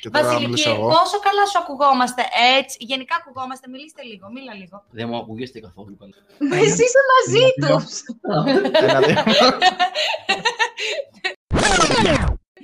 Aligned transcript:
Και 0.00 0.10
τώρα 0.10 0.24
Βασιλική, 0.24 0.46
μιλήσω 0.50 0.70
εγώ. 0.70 0.88
πόσο 0.88 1.18
καλά 1.26 1.44
σου 1.50 1.58
ακουγόμαστε 1.62 2.22
έτσι. 2.58 2.76
Γενικά 2.80 3.14
ακουγόμαστε, 3.20 3.68
μιλήστε 3.68 4.02
λίγο, 4.02 4.26
μίλα 4.34 4.54
λίγο. 4.54 4.76
Δεν 4.90 5.08
μου 5.08 5.16
ακούγεστε 5.16 5.60
καθόλου 5.60 5.96
καλά. 6.00 6.14
Εσύ 6.64 6.82
είσαι 6.86 7.02
μαζί 7.14 7.42
Ένα, 7.56 7.66
δύο. 7.66 7.76
τους. 7.76 7.94
Ένα, 8.82 9.00
δύο. 9.00 9.16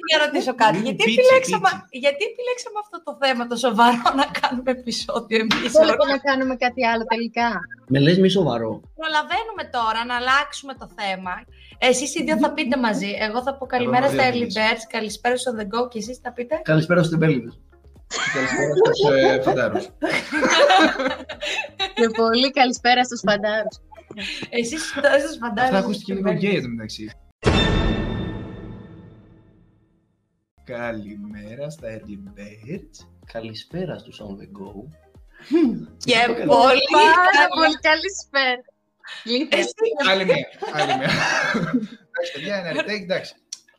Για 0.09 0.19
να 0.19 0.25
ρωτήσω 0.27 0.55
κάτι. 0.63 0.79
Μini 0.79 0.83
γιατί, 0.89 1.05
πίτσι, 1.05 1.21
επιλέξαμε, 1.21 1.69
πίτσι. 1.73 1.99
γιατί 2.05 2.23
επιλέξαμε 2.31 2.79
αυτό 2.85 2.97
το 3.07 3.13
θέμα 3.23 3.43
το 3.53 3.57
σοβαρό 3.65 4.07
να 4.21 4.27
κάνουμε 4.41 4.71
επεισόδιο 4.79 5.39
εμείς. 5.45 5.71
Θέλετε 5.79 6.05
να 6.15 6.19
κάνουμε 6.29 6.55
κάτι 6.65 6.81
άλλο 6.91 7.05
τελικά. 7.13 7.49
Με 7.93 7.99
λες 8.05 8.17
μη 8.23 8.29
σοβαρό. 8.39 8.71
Προλαβαίνουμε 9.01 9.65
τώρα 9.77 10.01
να 10.11 10.15
αλλάξουμε 10.21 10.73
το 10.81 10.87
θέμα. 10.99 11.35
Εσείς 11.79 12.15
οι 12.15 12.23
δύο 12.25 12.37
θα 12.39 12.53
πείτε 12.53 12.77
μαζί. 12.79 13.11
Εγώ 13.19 13.43
θα 13.43 13.57
πω 13.57 13.67
καλημέρα 13.67 14.05
Εγώ 14.07 14.15
στα 14.15 14.23
με 14.23 14.29
Early 14.31 14.35
δύο 14.39 14.47
Birds, 14.49 14.81
καλησπέρα 14.89 15.37
στο 15.37 15.55
The 15.59 15.63
Go 15.63 15.89
και 15.91 15.99
εσείς 15.99 16.19
θα 16.23 16.33
πείτε; 16.33 16.61
Καλησπέρα 16.65 17.03
στους 17.03 17.19
τεμπέληδες. 17.19 17.61
Καλησπέρα 18.35 18.69
στους 18.75 19.11
ε, 19.23 19.41
φαντάρους. 19.43 19.85
Και 21.95 22.09
πολύ 22.17 22.51
καλησπέρα 22.51 23.05
στους 23.05 23.21
φαντάρους. 23.27 23.77
Εσείς 24.51 24.93
τώρα 24.95 25.21
σας 25.21 25.39
φαντάζομαι. 25.41 25.77
Αυτό 25.77 25.89
ακούστηκε 25.89 26.15
λίγο 26.15 26.31
γκέι 26.33 26.55
εδώ 26.57 26.69
μεταξύ. 26.69 27.11
Καλημέρα 30.65 31.71
στα 31.71 31.89
Early 31.89 32.39
Birds. 32.39 33.07
Καλησπέρα 33.33 33.99
στους 33.99 34.21
On 34.23 34.33
The 34.41 34.49
Go. 34.61 34.73
Και 36.05 36.17
Αυτό 36.17 36.33
πολύ 36.33 36.81
Πάρα 36.93 37.31
καλά. 37.33 37.49
πολύ 37.55 37.79
καλησπέρα. 37.89 38.63
Λήθεια. 39.25 39.59
Εσύ 39.59 39.73
Άλλη 40.11 40.25
μία. 40.25 40.47
Άλλη 40.73 40.95
μία. 40.99 41.11
Εντάξει, 42.11 42.33
παιδιά, 42.33 42.57
ένα 42.57 42.71
retake, 42.83 43.03
εντάξει. 43.03 43.35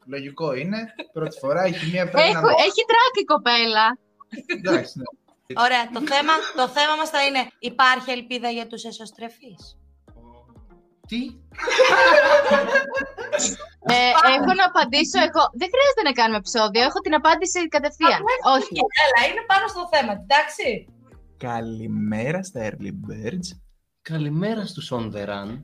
Λογικό 0.06 0.54
είναι. 0.54 0.94
Πρώτη 1.14 1.38
φορά 1.40 1.66
η 1.66 1.74
χημεία 1.74 2.10
πρέπει 2.10 2.34
να 2.34 2.40
Έχω, 2.40 2.48
έχει 2.48 2.82
τράκ 2.92 3.14
η 3.22 3.26
κοπέλα. 3.34 3.98
Εντάξει, 4.58 4.94
ναι. 5.00 5.62
Ωραία, 5.66 5.84
το 5.94 6.02
θέμα, 6.14 6.34
το 6.56 6.68
θέμα 6.68 6.96
μας 6.96 7.10
θα 7.10 7.22
είναι 7.26 7.48
υπάρχει 7.60 8.12
ελπίδα 8.12 8.50
για 8.50 8.68
τους 8.68 8.84
εσωστρεφείς; 8.84 9.62
Τι; 11.08 11.22
Ε, 13.90 14.10
έχω 14.36 14.52
να 14.60 14.66
απαντήσω 14.72 15.20
εγώ. 15.28 15.44
Δεν 15.60 15.70
χρειάζεται 15.74 16.04
να 16.04 16.12
κάνουμε 16.20 16.38
επεισόδιο. 16.44 16.82
Έχω 16.90 17.00
την 17.00 17.14
απάντηση 17.14 17.68
κατευθείαν. 17.68 18.22
Όχι. 18.56 18.76
Έλα, 19.04 19.20
είναι 19.30 19.44
πάνω 19.52 19.66
στο 19.68 19.84
θέμα, 19.94 20.12
εντάξει. 20.24 20.88
Καλημέρα 21.38 22.44
στα 22.44 22.60
Early 22.70 22.94
Birds. 23.06 23.48
Καλημέρα 24.10 24.66
στους 24.66 24.92
On 24.94 25.12
The 25.14 25.26
Run. 25.26 25.60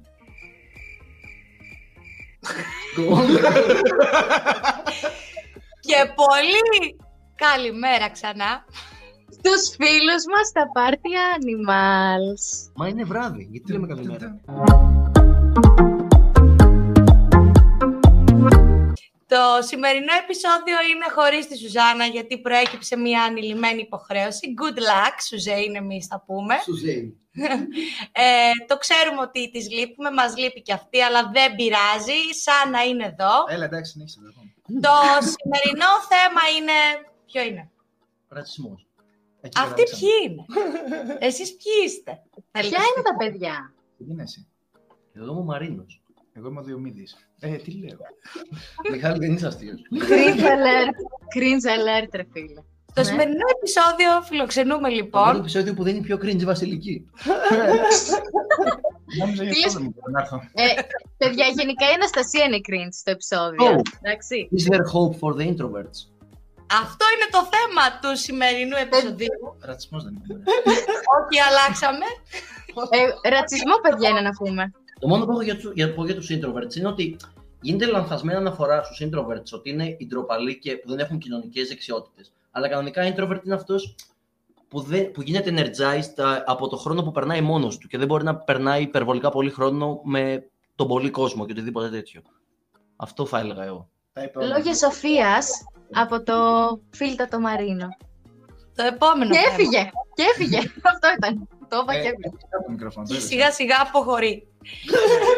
Και 5.79 6.11
πολύ 6.15 6.95
καλημέρα 7.35 8.09
ξανά. 8.09 8.65
Στους 9.31 9.75
φίλους 9.75 10.23
μας 10.31 10.51
τα 10.53 10.65
Party 10.75 11.11
Animals. 11.35 12.71
Μα 12.75 12.87
είναι 12.87 13.03
βράδυ. 13.03 13.47
Γιατί 13.51 13.71
λέμε 13.71 13.87
καλημέρα. 13.87 14.39
Το 19.33 19.61
σημερινό 19.61 20.13
επεισόδιο 20.23 20.77
είναι 20.89 21.07
χωρίς 21.15 21.47
τη 21.47 21.57
Σουζάνα 21.57 22.05
γιατί 22.05 22.39
προέκυψε 22.41 22.95
μια 22.97 23.23
ανηλυμένη 23.23 23.81
υποχρέωση. 23.81 24.53
Good 24.61 24.77
luck, 24.77 25.15
Σουζέιν, 25.27 25.75
εμείς 25.75 26.07
θα 26.07 26.23
πούμε. 26.25 26.55
Σου 26.63 26.75
ζέει. 26.75 27.17
Ε, 28.25 28.51
το 28.67 28.77
ξέρουμε 28.77 29.21
ότι 29.21 29.49
της 29.51 29.69
λείπουμε, 29.71 30.11
μας 30.11 30.37
λείπει 30.37 30.61
και 30.61 30.73
αυτή, 30.73 31.01
αλλά 31.01 31.29
δεν 31.33 31.55
πειράζει, 31.55 32.19
σαν 32.43 32.69
να 32.71 32.81
είναι 32.81 33.05
εδώ. 33.05 33.33
Έλα, 33.47 33.65
εντάξει, 33.65 33.91
συνέχισε. 33.91 34.19
εδώ. 34.21 34.41
Το 34.87 34.95
σημερινό 35.33 35.91
θέμα 36.11 36.43
είναι... 36.57 36.77
Ποιο 37.25 37.41
είναι; 37.41 37.71
Ρατσισμός. 38.27 38.87
Εκεί 39.41 39.59
Αυτοί 39.59 39.83
καταλήξαμε. 39.83 39.99
ποιοι 39.99 40.11
είναι; 40.25 41.17
Εσείς 41.27 41.49
ποιοι 41.55 41.73
είστε; 41.85 42.21
Ποια 42.51 42.81
είναι 42.87 43.03
τα 43.03 43.15
παιδιά; 43.17 43.73
Τι 43.97 44.03
γίνεσαι. 44.03 44.47
Εγώ 45.13 45.25
είμαι 45.25 45.39
ο 45.39 45.43
Μαρίνος. 45.43 46.01
Εγώ 46.33 46.47
είμαι 46.47 46.59
ο 46.59 46.63
Διομήδης. 46.63 47.15
Ε, 47.45 47.49
τι 47.55 47.71
λέω. 47.71 47.97
Μιχάλη 48.91 49.17
δεν 49.19 49.33
είσαι 49.33 49.47
αστείος. 49.47 49.79
Cringe 50.09 50.43
alert. 50.55 50.97
Cringe 51.35 51.67
alert, 51.77 52.09
ρε 52.13 52.25
φίλε. 52.31 52.61
Στο 52.91 53.01
Ναι. 53.01 53.07
σημερινό 53.07 53.45
επεισόδιο 53.57 54.09
φιλοξενούμε 54.29 54.87
Το 54.89 54.95
λοιπόν 54.95 55.35
επεισόδιο 55.35 55.73
που 55.73 55.83
δεν 55.83 55.95
είναι 55.95 56.05
πιο 56.05 56.17
cringe 56.23 56.41
η 56.41 56.45
Βασιλική. 56.53 57.05
Νόμιζα 59.19 59.43
για 59.43 59.53
Τι 59.53 59.63
αυτό 59.67 59.79
δεν 59.79 59.93
μπορώ 59.95 60.11
να 60.15 60.21
έρθω. 60.21 60.37
Ε, 60.53 60.65
παιδιά, 61.17 61.45
γενικά 61.59 61.85
η 61.91 61.93
Αναστασία 61.99 62.43
είναι 62.45 62.59
cringe 62.69 62.93
στο 63.01 63.11
επεισόδιο. 63.11 63.65
Oh. 63.69 63.81
Εντάξει. 64.01 64.35
Is 64.57 64.63
there 64.71 64.85
hope 64.95 65.13
for 65.21 65.31
the 65.39 65.45
introverts? 65.51 65.99
Αυτό 66.83 67.03
είναι 67.13 67.27
το 67.37 67.41
θέμα 67.55 67.85
του 68.01 68.11
σημερινού 68.25 68.75
επεισοδίου. 68.85 69.39
Ρατσισμός 69.69 70.03
δεν 70.03 70.13
είναι. 70.13 70.43
Όχι, 71.17 71.37
αλλάξαμε. 71.49 72.07
Ε, 72.97 73.29
ρατσισμό, 73.35 73.75
παιδιά, 73.85 74.09
είναι 74.09 74.21
να 74.29 74.33
πούμε. 74.39 74.63
Το 75.03 75.09
μόνο 75.09 75.25
που 75.25 75.31
έχω 75.31 75.41
για, 75.41 75.57
τους- 75.57 75.71
για, 75.73 75.93
πω 75.93 76.05
για 76.05 76.15
τους 76.15 76.29
introverts 76.31 76.75
είναι 76.75 76.87
ότι 76.87 77.17
γίνεται 77.61 77.85
λανθασμένη 77.85 78.37
αναφορά 78.37 78.83
στους 78.83 79.01
introverts 79.03 79.51
ότι 79.53 79.69
είναι 79.69 79.95
οι 79.99 80.05
ντροπαλοί 80.07 80.59
και 80.59 80.77
που 80.77 80.89
δεν 80.89 80.99
έχουν 80.99 81.17
κοινωνικές 81.17 81.67
δεξιότητες. 81.67 82.33
Αλλά 82.51 82.67
κανονικά 82.67 83.13
introvert 83.15 83.39
είναι 83.45 83.53
αυτός 83.53 83.95
που, 84.67 84.81
δεν, 84.81 85.11
που 85.11 85.21
γίνεται 85.21 85.51
energized 85.55 86.23
α, 86.23 86.43
από 86.45 86.67
το 86.67 86.75
χρόνο 86.77 87.03
που 87.03 87.11
περνάει 87.11 87.41
μόνος 87.41 87.77
του 87.77 87.87
και 87.87 87.97
δεν 87.97 88.07
μπορεί 88.07 88.23
να 88.23 88.35
περνάει 88.35 88.81
υπερβολικά 88.81 89.29
πολύ 89.29 89.49
χρόνο 89.49 90.01
με 90.03 90.49
τον 90.75 90.87
πολύ 90.87 91.09
κόσμο 91.09 91.45
και 91.45 91.51
οτιδήποτε 91.51 91.89
τέτοιο. 91.89 92.21
Αυτό 92.95 93.25
θα 93.25 93.39
έλεγα 93.39 93.63
εγώ. 93.63 93.89
Τα 94.13 94.23
είπε 94.23 94.39
όλα. 94.39 94.47
Λόγια 94.47 94.75
Σοφίας 94.75 95.49
από 95.91 96.23
το 96.23 96.33
φίλτα 96.89 97.27
το 97.27 97.39
Μαρίνο. 97.39 97.87
Το 98.75 98.83
επόμενο 98.83 99.31
Και 99.31 99.37
θέμα. 99.39 99.51
έφυγε. 99.53 99.89
Και 100.13 100.23
έφυγε. 100.31 100.57
Αυτό 100.91 101.07
ήταν. 101.17 101.47
Το 101.69 101.79
είπα 101.81 101.93
Ε, 101.93 102.01
και 102.01 102.07
έφυγε. 102.07 102.29
κάτω 102.49 102.63
το 102.65 102.71
μικρόφωνο, 102.71 103.05
το 103.07 103.11
Και 103.13 103.17
έδωσα. 103.19 103.31
σιγά 103.33 103.51
σιγά 103.51 103.75
αποχωρεί. 103.81 104.47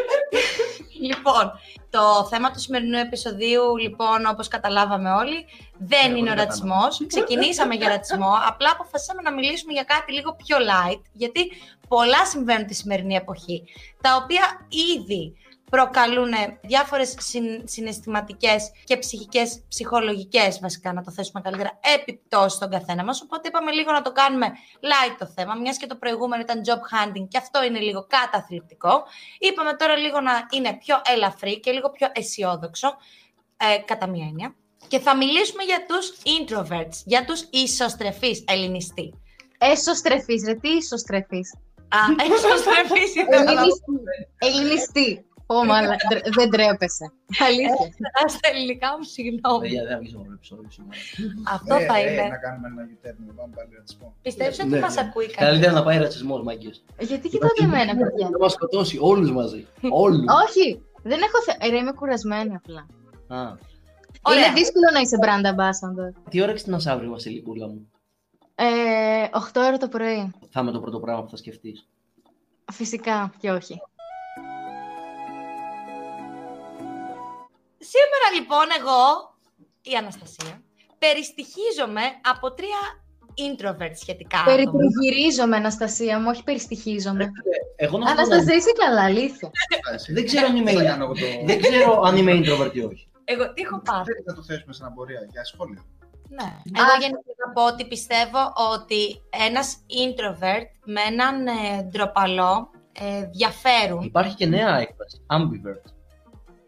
λοιπόν, 1.08 1.52
το 1.90 2.26
θέμα 2.30 2.50
του 2.50 2.60
σημερινού 2.60 2.98
επεισοδίου, 2.98 3.76
λοιπόν, 3.76 4.26
όπως 4.26 4.48
καταλάβαμε 4.48 5.10
όλοι, 5.10 5.46
δεν 5.78 6.06
Εγώ 6.10 6.16
είναι 6.16 6.30
ο 6.30 6.34
δεν 6.34 6.42
ρατσισμός. 6.44 7.00
Ξεκινήσαμε 7.06 7.74
για 7.74 7.88
ρατσισμό, 7.88 8.32
απλά 8.48 8.70
αποφασίσαμε 8.70 9.22
να 9.22 9.32
μιλήσουμε 9.32 9.72
για 9.72 9.82
κάτι 9.82 10.12
λίγο 10.12 10.34
πιο 10.34 10.56
light, 10.56 11.00
γιατί 11.12 11.40
πολλά 11.88 12.24
συμβαίνουν 12.26 12.66
τη 12.66 12.74
σημερινή 12.74 13.14
εποχή, 13.14 13.64
τα 14.00 14.20
οποία 14.22 14.66
ήδη 14.96 15.36
προκαλούν 15.70 16.32
διάφορες 16.60 17.14
συν, 17.18 17.44
συναισθηματικές 17.64 18.70
και 18.84 18.96
ψυχικές, 18.96 19.62
ψυχολογικές 19.68 20.58
βασικά 20.60 20.92
να 20.92 21.02
το 21.02 21.10
θέσουμε 21.10 21.40
καλύτερα, 21.40 21.78
επιπτώσεις 22.00 22.52
στον 22.52 22.70
καθένα 22.70 23.04
μας. 23.04 23.22
Οπότε 23.22 23.48
είπαμε 23.48 23.70
λίγο 23.70 23.92
να 23.92 24.02
το 24.02 24.12
κάνουμε 24.12 24.46
light 24.80 25.16
το 25.18 25.26
θέμα, 25.26 25.54
μιας 25.54 25.76
και 25.76 25.86
το 25.86 25.96
προηγούμενο 25.96 26.42
ήταν 26.42 26.60
job 26.66 26.80
hunting 26.94 27.26
και 27.28 27.38
αυτό 27.38 27.64
είναι 27.64 27.78
λίγο 27.78 28.06
καταθλιπτικό. 28.08 29.04
Είπαμε 29.38 29.74
τώρα 29.74 29.96
λίγο 29.96 30.20
να 30.20 30.46
είναι 30.50 30.76
πιο 30.76 31.00
ελαφρύ 31.04 31.60
και 31.60 31.70
λίγο 31.70 31.90
πιο 31.90 32.08
αισιόδοξο, 32.12 32.96
ε, 33.56 33.78
κατά 33.84 34.08
μία 34.08 34.26
έννοια. 34.26 34.54
Και 34.88 34.98
θα 34.98 35.16
μιλήσουμε 35.16 35.62
για 35.62 35.84
τους 35.88 36.12
introverts, 36.38 37.02
για 37.04 37.24
τους 37.24 37.48
ισοστρεφείς 37.50 38.44
ελληνιστή. 38.46 39.14
Έσωστρεφής, 39.58 40.44
ρε, 40.46 40.54
τι 40.54 40.68
ισοστρεφής. 40.68 41.54
Α, 41.88 41.98
ισοστρεφείς 42.36 43.14
είναι 43.14 43.36
Ελληνιστή. 43.36 43.92
Ελληνιστή. 44.38 45.25
Ω, 45.46 45.64
μάλα, 45.64 45.96
ντρε- 46.08 46.28
δεν 46.34 46.50
τρέπεσαι. 46.50 47.12
Αλήθεια. 47.48 47.86
στα 48.36 48.48
ελληνικά 48.52 48.88
μου, 48.96 49.04
συγγνώμη. 49.04 49.60
Παιδιά, 49.60 49.82
δεν 49.84 49.96
αυγίζω 49.96 50.18
όλο 50.24 50.32
επεισόδιο 50.34 50.70
σήμερα. 50.70 50.98
Αυτό 51.56 51.74
Ε, 51.74 51.84
θα 51.86 51.96
ε, 51.98 52.12
είναι. 52.12 52.22
Να 52.28 52.36
κάνουμε 52.36 52.66
ένα 52.68 52.82
U-turn, 52.92 53.16
να 53.26 53.32
πάμε 53.32 53.52
πάλι 53.56 53.68
ρατσισμό. 53.78 54.14
Πιστεύεις 54.22 54.58
ότι 54.60 54.68
Ναι, 54.68 54.78
μας 54.80 54.94
ναι. 54.94 55.00
ακούει 55.00 55.26
κανείς; 55.30 55.48
Καλύτερα 55.50 55.72
να 55.72 55.82
πάει 55.82 55.98
ρατσισμός, 55.98 56.42
μάγκες. 56.42 56.84
Γιατί 56.98 57.28
κοιτάτε 57.28 57.64
εμένα, 57.64 57.96
παιδιά. 57.96 58.28
Να 58.30 58.38
μας 58.38 58.52
σκοτώσει 58.52 58.98
όλους 59.00 59.30
μαζί. 59.32 59.66
Όλους. 59.90 60.24
Όχι, 60.46 60.82
δεν 61.02 61.18
έχω 61.26 61.38
θε... 61.46 61.68
Ρε, 61.70 61.76
είμαι 61.76 61.92
κουρασμένη 61.92 62.54
απλά. 62.54 62.80
Α, 63.38 63.52
Ωραία. 64.22 64.46
Είναι 64.46 64.54
δύσκολο 64.54 64.86
να 64.92 65.00
είσαι 65.00 65.16
brand 65.24 65.44
ambassador. 65.52 66.22
τι 66.30 66.42
ώρα 66.42 66.52
ξυπνάς 66.52 66.86
αύριο, 66.86 67.10
Βασιλικούλα 67.10 67.66
μου; 67.68 67.90
Ε, 68.54 68.64
8 69.52 69.60
ώρα 69.66 69.76
το 69.76 69.88
πρωί. 69.88 70.30
Θα 70.50 70.60
είμαι 70.60 70.70
το 70.70 70.80
πρώτο 70.80 71.00
πράγμα 71.00 71.22
που 71.22 71.30
θα 71.30 71.36
σκεφτείς. 71.36 71.86
Φυσικά 72.72 73.32
και 73.40 73.50
όχι. 73.50 73.80
Σήμερα 77.92 78.26
λοιπόν 78.36 78.66
εγώ, 78.78 79.02
η 79.82 79.94
Αναστασία, 80.02 80.62
περιστοιχίζομαι 80.98 82.04
από 82.32 82.46
τρία 82.58 82.80
introvert 83.46 83.94
σχετικά. 84.02 84.38
άτομα. 84.38 84.56
Περιτριγυρίζομαι, 84.56 85.56
Αναστασία 85.56 86.18
μου, 86.20 86.26
όχι 86.32 86.42
περιστοιχίζομαι. 86.42 87.24
Εγώ 87.76 87.98
να 87.98 88.06
σου 88.06 88.14
πω 88.14 88.20
Αναστασία, 88.20 88.54
είσαι 88.56 88.72
καλά, 88.84 89.02
αλήθεια. 89.04 89.50
Δεν 90.14 90.24
ξέρω 90.26 90.46
αν 90.46 90.56
είμαι- 90.56 90.72
Δεν 90.72 90.80
θα 90.82 90.88
κάνω 90.90 91.04
εγώ 91.04 91.12
το- 91.12 91.44
Δεν 91.46 91.60
ξέρω 91.60 92.00
αν 92.00 92.16
είμαι 92.16 92.32
introvert 92.38 92.74
ή 92.74 92.80
όχι. 92.84 93.08
Εγώ 93.24 93.52
τι 93.52 93.62
έχω 93.62 93.80
πάθει. 93.84 94.04
Θέλεις 94.04 94.24
να 94.26 94.34
το 94.34 94.42
θέσουμε 94.42 94.72
σε 94.72 94.84
απορία 94.84 95.20
για 95.32 95.44
σχόλιο; 95.44 95.82
Ναι. 96.28 96.48
Εγώ 96.78 96.92
γενικά 97.00 97.30
να 97.46 97.52
πω 97.52 97.66
ότι 97.66 97.84
πιστεύω 97.86 98.52
ότι 98.74 99.22
ένας 99.46 99.76
introvert 100.04 100.66
με 100.84 101.00
έναν 101.00 101.46
ε, 101.46 101.82
ντροπαλό 101.82 102.70
ε, 102.92 103.22
διαφέρουν. 103.32 104.02
Υπάρχει 104.02 104.34
και 104.34 104.46
νέα 104.46 104.78
έκφραση. 104.78 105.20
Ambivert. 105.26 105.90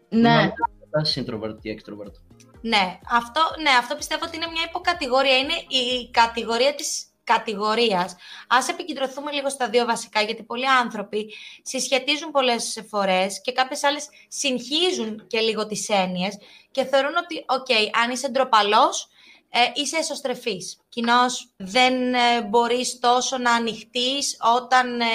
Ναι. 0.09 0.51
Φτάσει 0.89 1.25
introvert 1.25 1.57
ή 1.61 1.79
extrovert. 1.79 2.13
Ναι, 2.61 2.99
αυτό, 3.11 3.41
ναι, 3.61 3.69
αυτό 3.79 3.95
πιστεύω 3.95 4.25
ότι 4.25 4.35
είναι 4.35 4.47
μια 4.51 4.63
υποκατηγορία. 4.67 5.37
Είναι 5.37 5.53
η 5.53 6.09
κατηγορία 6.11 6.75
της 6.75 7.03
κατηγορίας. 7.23 8.15
Ας 8.47 8.67
επικεντρωθούμε 8.67 9.31
λίγο 9.31 9.49
στα 9.49 9.69
δύο 9.69 9.85
βασικά, 9.85 10.21
γιατί 10.21 10.43
πολλοί 10.43 10.67
άνθρωποι 10.67 11.33
συσχετίζουν 11.61 12.31
πολλές 12.31 12.83
φορές 12.89 13.41
και 13.41 13.51
κάποιες 13.51 13.83
άλλες 13.83 14.07
συγχύζουν 14.27 15.27
και 15.27 15.39
λίγο 15.39 15.67
τις 15.67 15.89
έννοιες 15.89 16.37
και 16.71 16.83
θεωρούν 16.83 17.15
ότι, 17.15 17.45
οκ, 17.47 17.67
αν 18.03 18.11
είσαι 18.11 18.29
ντροπαλός, 18.29 19.09
ε, 19.49 19.59
είσαι 19.73 19.97
εσωστρεφής. 19.97 20.79
Κοινώς 20.89 21.53
δεν 21.57 22.13
ε, 22.13 22.41
μπορείς 22.41 22.99
τόσο 22.99 23.37
να 23.37 23.53
ανοιχτείς 23.53 24.37
όταν 24.57 25.01
ε, 25.01 25.05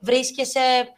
βρίσκεσαι 0.00 0.88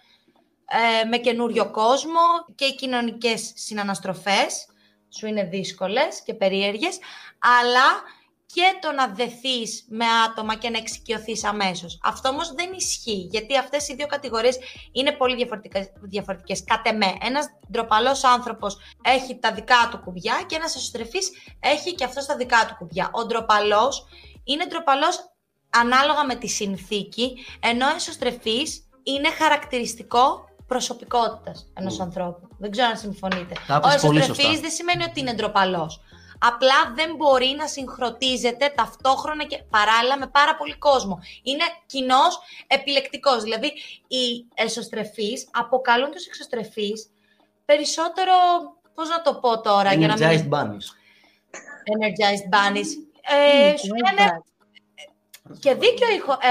ε, 0.72 1.04
με 1.04 1.18
καινούριο 1.18 1.70
κόσμο 1.70 2.20
και 2.54 2.64
οι 2.64 2.74
κοινωνικές 2.74 3.52
συναναστροφές 3.54 4.66
σου 5.08 5.26
είναι 5.26 5.44
δύσκολες 5.44 6.22
και 6.24 6.34
περίεργες, 6.34 6.98
αλλά 7.38 8.02
και 8.46 8.78
το 8.80 8.92
να 8.92 9.06
δεθείς 9.08 9.84
με 9.88 10.04
άτομα 10.28 10.54
και 10.54 10.70
να 10.70 10.78
εξοικειωθείς 10.78 11.44
αμέσως. 11.44 12.00
Αυτό 12.04 12.28
όμως 12.28 12.52
δεν 12.52 12.72
ισχύει, 12.72 13.28
γιατί 13.30 13.58
αυτές 13.58 13.88
οι 13.88 13.94
δύο 13.94 14.06
κατηγορίες 14.06 14.58
είναι 14.92 15.12
πολύ 15.12 15.36
διαφορετικές. 15.36 15.92
διαφορετικές. 16.02 16.64
Κατ' 16.64 16.86
εμέ, 16.86 17.16
ένας 17.20 17.46
ντροπαλός 17.70 18.24
άνθρωπος 18.24 18.78
έχει 19.02 19.38
τα 19.38 19.52
δικά 19.52 19.88
του 19.90 19.98
κουμπιά 19.98 20.42
και 20.46 20.54
ένας 20.54 20.76
εσωστρεφής 20.76 21.30
έχει 21.60 21.94
και 21.94 22.04
αυτός 22.04 22.26
τα 22.26 22.36
δικά 22.36 22.66
του 22.68 22.74
κουμπιά. 22.78 23.10
Ο 23.12 23.24
ντροπαλός 23.24 24.06
είναι 24.44 24.66
ντροπαλός 24.66 25.32
ανάλογα 25.70 26.24
με 26.24 26.34
τη 26.34 26.48
συνθήκη, 26.48 27.34
ενώ 27.60 27.86
ο 27.86 27.94
εσωστρεφής 27.94 28.88
είναι 29.02 29.30
χαρακτηριστικό 29.30 30.44
προσωπικότητας 30.72 31.66
ενός 31.74 32.00
ανθρώπου. 32.00 32.48
Δεν 32.58 32.70
ξέρω 32.70 32.88
αν 32.88 32.96
συμφωνείτε. 32.96 33.54
Ο 33.84 33.88
εσωστρεφή 33.88 34.58
δεν 34.60 34.70
σημαίνει 34.70 35.02
ότι 35.02 35.20
είναι 35.20 35.32
ντροπαλός. 35.32 36.00
Απλά 36.38 36.92
δεν 36.94 37.14
μπορεί 37.16 37.54
να 37.58 37.66
συγχρονίζεται 37.66 38.72
ταυτόχρονα 38.76 39.44
και 39.44 39.62
παράλληλα 39.70 40.18
με 40.18 40.26
πάρα 40.26 40.56
πολύ 40.56 40.76
κόσμο. 40.78 41.18
Είναι 41.42 41.64
κοινός 41.86 42.38
επιλεκτικός. 42.66 43.42
Δηλαδή, 43.42 43.72
οι 44.06 44.46
εσωστρεφείς 44.54 45.48
αποκαλούν 45.52 46.10
του 46.10 46.22
εξωστρεφείς 46.26 47.10
περισσότερο. 47.64 48.32
Πώς 48.94 49.08
να 49.08 49.22
το 49.22 49.34
πω 49.34 49.60
τώρα, 49.60 49.90
Energized 49.92 49.98
για 49.98 50.08
να 50.08 50.14
μην. 50.16 50.50
bunnies. 50.52 50.86
Energized 51.94 52.46
bunnies. 52.54 52.90
Ε, 53.34 53.76
σου 53.76 53.94
λένε 54.04 54.42
και 55.58 55.74
δίκιο 55.74 56.06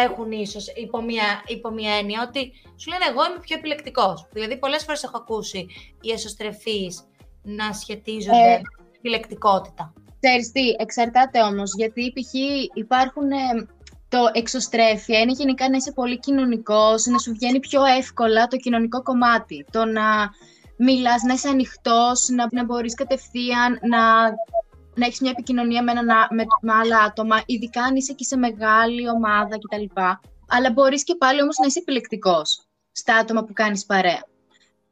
έχουν 0.05 0.31
ίσως 0.31 0.67
υπό 0.75 1.01
μια, 1.01 1.43
υπό 1.47 1.69
μια 1.69 1.93
έννοια 1.93 2.25
ότι 2.27 2.51
σου 2.75 2.89
λένε 2.89 3.05
εγώ 3.09 3.25
είμαι 3.25 3.39
πιο 3.41 3.57
επιλεκτικός. 3.57 4.27
Δηλαδή, 4.31 4.57
πολλές 4.57 4.83
φορές 4.83 5.03
έχω 5.03 5.17
ακούσει 5.17 5.67
οι 6.01 6.11
εσωστρεφείς 6.11 7.03
να 7.41 7.73
σχετίζονται 7.73 8.37
Ε. 8.37 8.55
με 8.55 8.61
επιλεκτικότητα. 8.95 9.93
Ξέρεις 10.19 10.51
τι, 10.51 10.69
εξαρτάται 10.77 11.41
όμως, 11.41 11.73
γιατί 11.75 12.13
π.χ. 12.15 12.33
υπάρχουν 12.73 13.31
ε, 13.31 13.37
το 14.09 14.17
εξωστρέφεια, 14.33 15.19
είναι 15.19 15.31
γενικά 15.31 15.69
να 15.69 15.75
είσαι 15.77 15.91
πολύ 15.91 16.19
κοινωνικός, 16.19 17.05
να 17.05 17.17
σου 17.17 17.31
βγαίνει 17.31 17.59
πιο 17.59 17.83
εύκολα 17.85 18.47
το 18.47 18.57
κοινωνικό 18.57 19.03
κομμάτι. 19.03 19.65
Το 19.71 19.85
να 19.85 20.29
μιλάς, 20.77 21.21
να 21.21 21.33
είσαι 21.33 21.49
ανοιχτός, 21.49 22.27
να, 22.29 22.47
να 22.51 22.65
μπορείς 22.65 22.93
κατευθείαν 22.93 23.79
να, 23.81 23.99
να 24.95 25.05
έχεις 25.05 25.19
μια 25.19 25.31
επικοινωνία 25.31 25.83
με, 25.83 25.91
ένα, 25.91 26.27
με, 26.29 26.43
με 26.61 26.73
άλλα 26.73 26.99
άτομα, 26.99 27.41
ειδικά 27.45 27.83
αν 27.83 27.95
είσαι 27.95 28.13
και 28.13 28.23
σε 28.23 28.37
μεγάλη 28.37 29.09
ομάδα 29.09 29.57
κτλ. 29.57 30.01
Αλλά 30.47 30.71
μπορείς 30.71 31.03
και 31.03 31.15
πάλι 31.15 31.41
όμως 31.41 31.57
να 31.57 31.65
είσαι 31.65 31.79
επιλεκτικός 31.79 32.67
στα 32.91 33.15
άτομα 33.15 33.43
που 33.43 33.53
κάνεις 33.53 33.85
παρέα. 33.85 34.23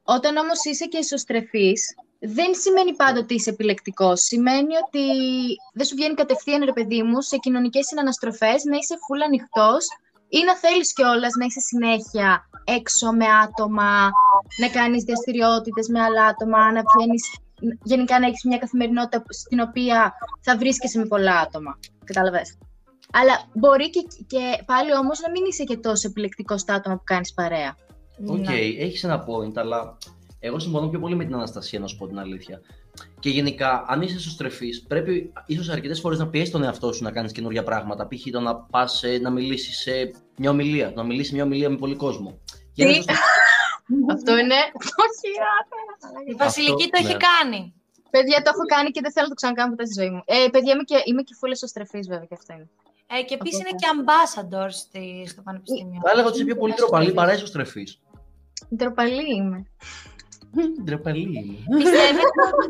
Όταν 0.04 0.38
όμως 0.38 0.64
είσαι 0.64 0.86
και 0.86 0.98
εσωστρεφής, 0.98 1.96
δεν 2.20 2.56
σημαίνει 2.56 2.96
πάντα 2.96 3.20
ότι 3.20 3.34
είσαι 3.34 3.50
επιλεκτικός. 3.50 4.22
Σημαίνει 4.22 4.74
ότι 4.86 5.06
δεν 5.74 5.86
σου 5.86 5.96
βγαίνει 5.96 6.14
κατευθείαν, 6.14 6.64
ρε 6.64 6.74
παιδί 6.74 7.04
μου, 7.04 7.22
σε 7.22 7.38
κοινωνικές 7.38 7.86
συναναστροφές 7.86 8.64
να 8.64 8.78
είσαι 8.78 8.96
φούλα 9.08 9.26
ανοιχτός 9.26 9.86
ή 10.30 10.44
να 10.44 10.56
θέλεις 10.56 10.94
κιόλας 10.94 11.34
να 11.40 11.46
είσαι 11.46 11.60
συνέχεια 11.60 12.50
έξω 12.64 13.12
με 13.12 13.26
άτομα, 13.44 14.10
να 14.62 14.68
κάνεις 14.70 15.04
δραστηριότητες 15.04 15.88
με 15.88 16.02
άλλα 16.02 16.26
άτομα, 16.26 16.72
να 16.72 16.82
βγαίνεις. 16.82 17.24
Γενικά 17.84 18.20
να 18.20 18.26
έχεις 18.28 18.44
μια 18.44 18.58
καθημερινότητα 18.58 19.24
στην 19.30 19.60
οποία 19.60 20.14
θα 20.42 20.58
βρίσκεσαι 20.58 21.00
με 21.00 21.06
πολλά 21.06 21.40
άτομα. 21.40 21.80
Κατάλαβες. 22.06 22.58
Αλλά 23.12 23.34
μπορεί 23.54 23.90
και, 23.90 24.02
και 24.28 24.64
πάλι 24.66 24.96
όμως 24.96 25.20
να 25.20 25.30
μην 25.30 25.44
είσαι 25.50 25.64
και 25.64 25.78
τόσο 25.78 26.08
επιλεκτικός 26.08 26.62
στα 26.62 26.74
άτομα 26.74 26.96
που 26.96 27.04
κάνεις 27.06 27.34
παρέα. 27.34 27.76
Οκ, 28.26 28.38
Ναι. 28.38 28.56
έχεις 28.56 29.04
ένα 29.04 29.26
point, 29.26 29.56
αλλά 29.56 29.98
εγώ 30.40 30.60
συμφωνώ 30.60 30.88
πιο 30.88 31.00
πολύ 31.00 31.16
με 31.16 31.26
την 31.26 31.34
Αναστασία, 31.34 31.80
να 31.80 31.88
σου 31.88 31.98
πω 31.98 32.08
την 32.08 32.20
αλήθεια. 32.20 32.62
Και 33.20 33.30
γενικά, 33.30 33.86
αν 33.88 34.02
είσαι 34.02 34.16
εσωστρεφής, 34.16 34.86
πρέπει 34.88 35.34
ίσως 35.46 35.70
αρκετές 35.70 36.00
φορές 36.00 36.20
να 36.20 36.28
πιέσεις 36.28 36.52
τον 36.52 36.64
εαυτό 36.64 36.94
σου 36.94 37.04
να 37.04 37.12
κάνεις 37.12 37.32
καινούργια 37.32 37.64
πράγματα. 37.64 38.08
Π.χ. 38.08 38.30
το 38.32 38.40
να 38.40 38.56
πας 38.56 39.04
να 39.22 39.30
μιλήσεις 39.30 39.78
σε 39.78 40.12
μια 40.38 40.50
ομιλία, 40.50 40.88
το 40.94 40.96
να 40.96 41.04
μιλήσεις 41.04 41.32
μια 41.34 41.44
ομιλία 41.44 41.70
με 41.70 41.76
πολύ 41.78 41.96
κόσμο. 41.96 42.40
Για 42.74 42.86
να 42.86 42.92
Τι; 42.92 43.00
είσαι 43.96 44.12
Αυτό 44.16 44.32
είναι. 44.42 44.60
Όχι, 45.06 45.30
Η 46.32 46.34
Βασιλική 46.44 46.84
Αυτό, 46.84 46.90
το 46.94 46.98
έχει 47.04 47.16
ναι. 47.18 47.26
κάνει. 47.30 47.62
Παιδιά, 48.10 48.38
το 48.42 48.50
έχω 48.54 48.64
κάνει 48.76 48.90
και 48.92 49.02
δεν 49.04 49.12
θέλω 49.12 49.26
να 49.28 49.34
το 49.34 49.40
ξανακάνω 49.42 49.70
ποτέ 49.74 49.86
στη 49.86 49.96
ζωή 50.02 50.10
μου. 50.14 50.22
Ε, 50.26 50.48
παιδιά, 50.54 50.72
είμαι 50.74 50.84
και, 50.84 50.98
είμαι 51.06 51.22
και 51.28 51.36
φουλ 51.40 51.56
εσωστρεφής, 51.68 52.00
βέβαια, 52.12 52.26
και 52.30 52.36
αυτό 52.40 52.54
είναι. 52.54 52.68
Ε, 53.14 53.24
και 53.28 53.34
επίσης 53.40 53.60
Αυτό 53.60 53.70
είναι 53.70 53.78
θα- 53.80 53.82
και 53.82 53.88
ambassador 53.98 54.70
στη, 54.82 55.04
στο 55.32 55.42
Πανεπιστήμιο. 55.42 56.00
Θα 56.04 56.12
έλεγα 56.12 56.28
ότι 56.28 56.36
είσαι 56.38 56.46
πιο 56.46 56.56
πολύ 56.62 56.74
τροπαλή 56.74 57.12
παρά 57.14 57.32
εσωστρεφή. 57.32 57.84
Ντροπαλή 58.76 59.36
είμαι. 59.36 59.60
Τροπαλή 60.86 61.22
είναι. 61.22 61.78
Πιστεύετε 61.78 62.20
ότι, 62.54 62.68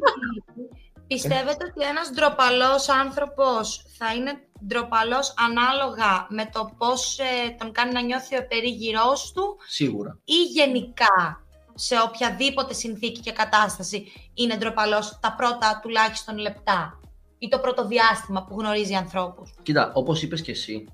πιστεύετε 1.07 1.63
ότι 1.69 1.87
ένας 1.91 2.11
ντροπαλός 2.13 2.89
άνθρωπος 2.89 3.85
θα 3.97 4.13
είναι 4.13 4.31
ντροπαλός 4.67 5.33
ανάλογα 5.37 6.27
με 6.29 6.49
το 6.53 6.73
πώς 6.77 7.19
ε, 7.19 7.55
τον 7.57 7.71
κάνει 7.71 7.91
να 7.91 8.01
νιώθει 8.01 8.37
ο 8.37 8.47
περίγυρός 8.47 9.31
του 9.31 9.57
Σίγουρα. 9.67 10.19
ή 10.23 10.43
γενικά 10.43 11.43
σε 11.75 11.95
οποιαδήποτε 12.07 12.73
συνθήκη 12.73 13.19
και 13.19 13.31
κατάσταση 13.31 14.11
είναι 14.33 14.57
ντροπαλός 14.57 15.19
τα 15.21 15.35
πρώτα 15.37 15.79
τουλάχιστον 15.81 16.37
λεπτά 16.37 16.99
ή 17.37 17.47
το 17.47 17.59
πρώτο 17.59 17.87
διάστημα 17.87 18.45
που 18.45 18.59
γνωρίζει 18.59 18.93
ανθρώπους. 18.93 19.53
Κοίτα, 19.63 19.91
όπως 19.93 20.21
είπες 20.21 20.41
και 20.41 20.51
εσύ, 20.51 20.87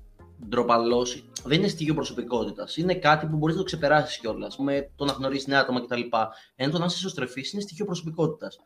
ντροπαλός 0.48 1.24
δεν 1.44 1.58
είναι 1.58 1.68
στοιχείο 1.68 1.94
προσωπικότητας. 1.94 2.76
Είναι 2.76 2.94
κάτι 2.94 3.26
που 3.26 3.36
μπορείς 3.36 3.54
να 3.54 3.60
το 3.60 3.66
ξεπεράσεις 3.66 4.18
κιόλας 4.18 4.58
με 4.58 4.90
το 4.96 5.04
να 5.04 5.12
γνωρίσει 5.12 5.48
νέα 5.48 5.60
άτομα 5.60 5.80
κτλ. 5.80 6.00
Ενώ 6.56 6.72
το 6.72 6.78
να 6.78 6.84
είσαι 6.84 6.96
ισοστρεφή 6.96 7.44
είναι 7.52 7.62
στοιχείο 7.62 7.84
προσωπικότητας. 7.84 8.58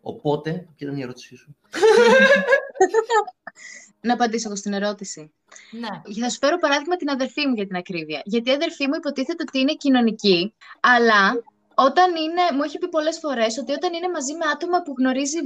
Οπότε, 0.00 0.50
ποια 0.50 0.86
ήταν 0.86 0.96
η 0.96 1.02
ερώτησή 1.02 1.36
σου; 1.36 1.56
Να 4.00 4.12
απαντήσω 4.12 4.48
εγώ 4.48 4.56
στην 4.56 4.72
ερώτηση. 4.72 5.32
Ναι. 5.70 6.20
Θα 6.20 6.30
σου 6.30 6.38
φέρω 6.38 6.58
παράδειγμα 6.58 6.96
την 6.96 7.10
αδερφή 7.10 7.46
μου 7.46 7.54
για 7.54 7.66
την 7.66 7.76
ακρίβεια. 7.76 8.22
Γιατί 8.24 8.50
η 8.50 8.52
αδερφή 8.52 8.86
μου 8.86 8.94
υποτίθεται 8.96 9.44
ότι 9.46 9.58
είναι 9.58 9.74
κοινωνική, 9.74 10.54
αλλά 10.80 11.42
όταν 11.74 12.14
είναι, 12.14 12.42
μου 12.56 12.62
έχει 12.62 12.78
πει 12.78 12.88
πολλές 12.88 13.18
φορές 13.18 13.58
ότι 13.58 13.72
όταν 13.72 13.92
είναι 13.92 14.08
μαζί 14.08 14.32
με 14.32 14.44
άτομα 14.52 14.82
που 14.82 14.94
γνωρίζει 14.98 15.38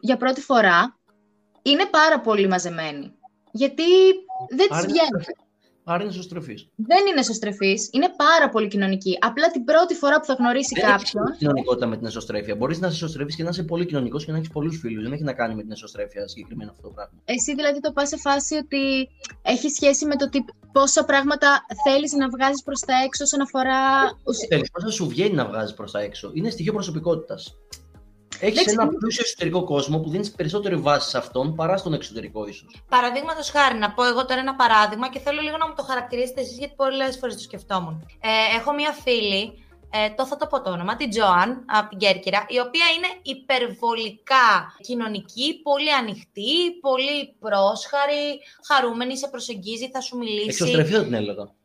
για 0.00 0.16
πρώτη 0.16 0.40
φορά, 0.40 0.96
είναι 1.62 1.86
πάρα 1.86 2.20
πολύ 2.20 2.48
μαζεμένη. 2.48 3.12
Γιατί 3.52 3.84
δεν 4.48 4.68
της 4.68 4.76
Άρα 4.76 4.80
είναι 4.80 4.92
βγαίνει. 4.92 5.24
Ισοστρεφής. 5.88 5.94
Άρα 5.94 6.02
είναι 6.02 6.12
ισοστρεφή. 6.12 6.56
Δεν 6.76 7.06
είναι 7.08 7.20
εσωστρεφής, 7.20 7.88
είναι 7.92 8.08
πάρα 8.16 8.48
πολύ 8.48 8.68
κοινωνική. 8.68 9.18
Απλά 9.20 9.46
την 9.50 9.64
πρώτη 9.64 9.94
φορά 9.94 10.16
που 10.20 10.24
θα 10.24 10.34
γνωρίσει 10.38 10.74
Δεν 10.74 10.84
έχει 10.84 10.92
κάποιον, 10.92 11.24
κοινωνικότητα 11.38 11.86
με 11.86 11.96
την 11.96 12.06
εσωστρέφεια. 12.06 12.54
Μπορείς 12.56 12.78
να 12.80 12.86
είσαι 12.86 12.96
ισοστρεφή 12.96 13.34
και 13.34 13.42
να 13.42 13.48
είσαι 13.48 13.62
πολύ 13.62 13.86
κοινωνικός 13.86 14.24
και 14.24 14.30
να 14.32 14.36
έχεις 14.36 14.48
πολλούς 14.50 14.78
φίλους. 14.78 15.02
Δεν 15.02 15.12
έχει 15.12 15.22
να 15.22 15.32
κάνει 15.32 15.54
με 15.54 15.62
την 15.62 15.72
εσωστρέφεια 15.72 16.28
συγκεκριμένα 16.28 16.70
αυτό 16.70 16.82
το 16.82 16.90
πράγμα. 16.94 17.12
εσύ 17.24 17.54
δηλαδή 17.54 17.80
το 17.80 17.92
πας 17.92 18.08
σε 18.08 18.16
φάση 18.16 18.54
ότι 18.54 19.08
έχει 19.42 19.68
σχέση 19.68 20.06
με 20.06 20.16
το 20.16 20.28
τι, 20.28 20.38
πόσα 20.72 21.04
πράγματα 21.04 21.48
θέλεις 21.86 22.12
να 22.12 22.28
βγάζεις 22.28 22.62
προς 22.62 22.80
τα 22.80 22.94
έξω 23.04 23.22
όσον 23.24 23.40
αφορά... 23.40 23.80
ουσι- 24.24 24.48
Θέλεις, 24.48 24.70
πώ 24.70 24.80
θα 24.80 24.90
σου 24.90 25.08
βγαίνει 25.08 25.34
να 25.34 25.46
βγάζεις 25.46 25.74
προς 25.74 25.92
τα 25.92 26.00
έξω. 26.00 26.30
Είναι 26.34 26.50
στοιχείο 26.50 26.72
προσωπικότητας. 26.72 27.56
Έχεις 28.40 28.58
Εντάξει, 28.58 28.70
ένα 28.72 28.82
είναι- 28.82 28.96
πλούσιο 28.98 29.22
εσωτερικό 29.24 29.64
κόσμο 29.64 29.98
που 29.98 30.10
δίνεις 30.10 30.30
περισσότερη 30.30 30.76
βάση 30.76 31.08
σε 31.08 31.18
αυτόν 31.18 31.54
παρά 31.54 31.76
στον 31.76 31.92
εξωτερικό, 31.92 32.46
ίσως. 32.46 32.82
Παραδείγματος 32.88 33.50
χάρη, 33.50 33.78
να 33.78 33.90
πω 33.92 34.04
εγώ 34.04 34.24
τώρα 34.24 34.40
ένα 34.40 34.54
παράδειγμα 34.54 35.08
και 35.10 35.18
θέλω 35.18 35.40
λίγο 35.40 35.56
να 35.56 35.66
μου 35.68 35.74
το 35.76 35.82
χαρακτηρίσετε 35.82 36.40
εσείς, 36.40 36.58
γιατί 36.58 36.74
πολλές 36.76 37.16
φορές 37.18 37.34
το 37.34 37.40
σκεφτόμουν. 37.40 38.06
Ε, 38.20 38.56
έχω 38.58 38.72
μία 38.74 38.92
φίλη, 38.92 39.66
ε, 39.90 40.10
το 40.16 40.26
θα 40.26 40.36
το 40.36 40.46
πω 40.46 40.62
το 40.62 40.70
όνομα, 40.70 40.96
την 40.96 41.10
Τζοάν 41.10 41.64
από 41.66 41.88
την 41.88 41.98
Κέρκυρα, 41.98 42.46
η 42.48 42.58
οποία 42.60 42.86
είναι 42.96 43.08
υπερβολικά 43.22 44.46
κοινωνική, 44.80 45.60
πολύ 45.62 45.92
ανοιχτή, 45.94 46.72
πολύ 46.80 47.34
πρόσχαρη, 47.38 48.40
χαρούμενη, 48.68 49.18
σε 49.18 49.28
προσεγγίζει, 49.28 49.90
θα 49.90 50.00
σου 50.00 50.16
μιλήσει. 50.16 50.48
Εξωστρεφή 50.48 50.92
θα 50.92 51.02
την 51.02 51.14
έλεγα. 51.14 51.56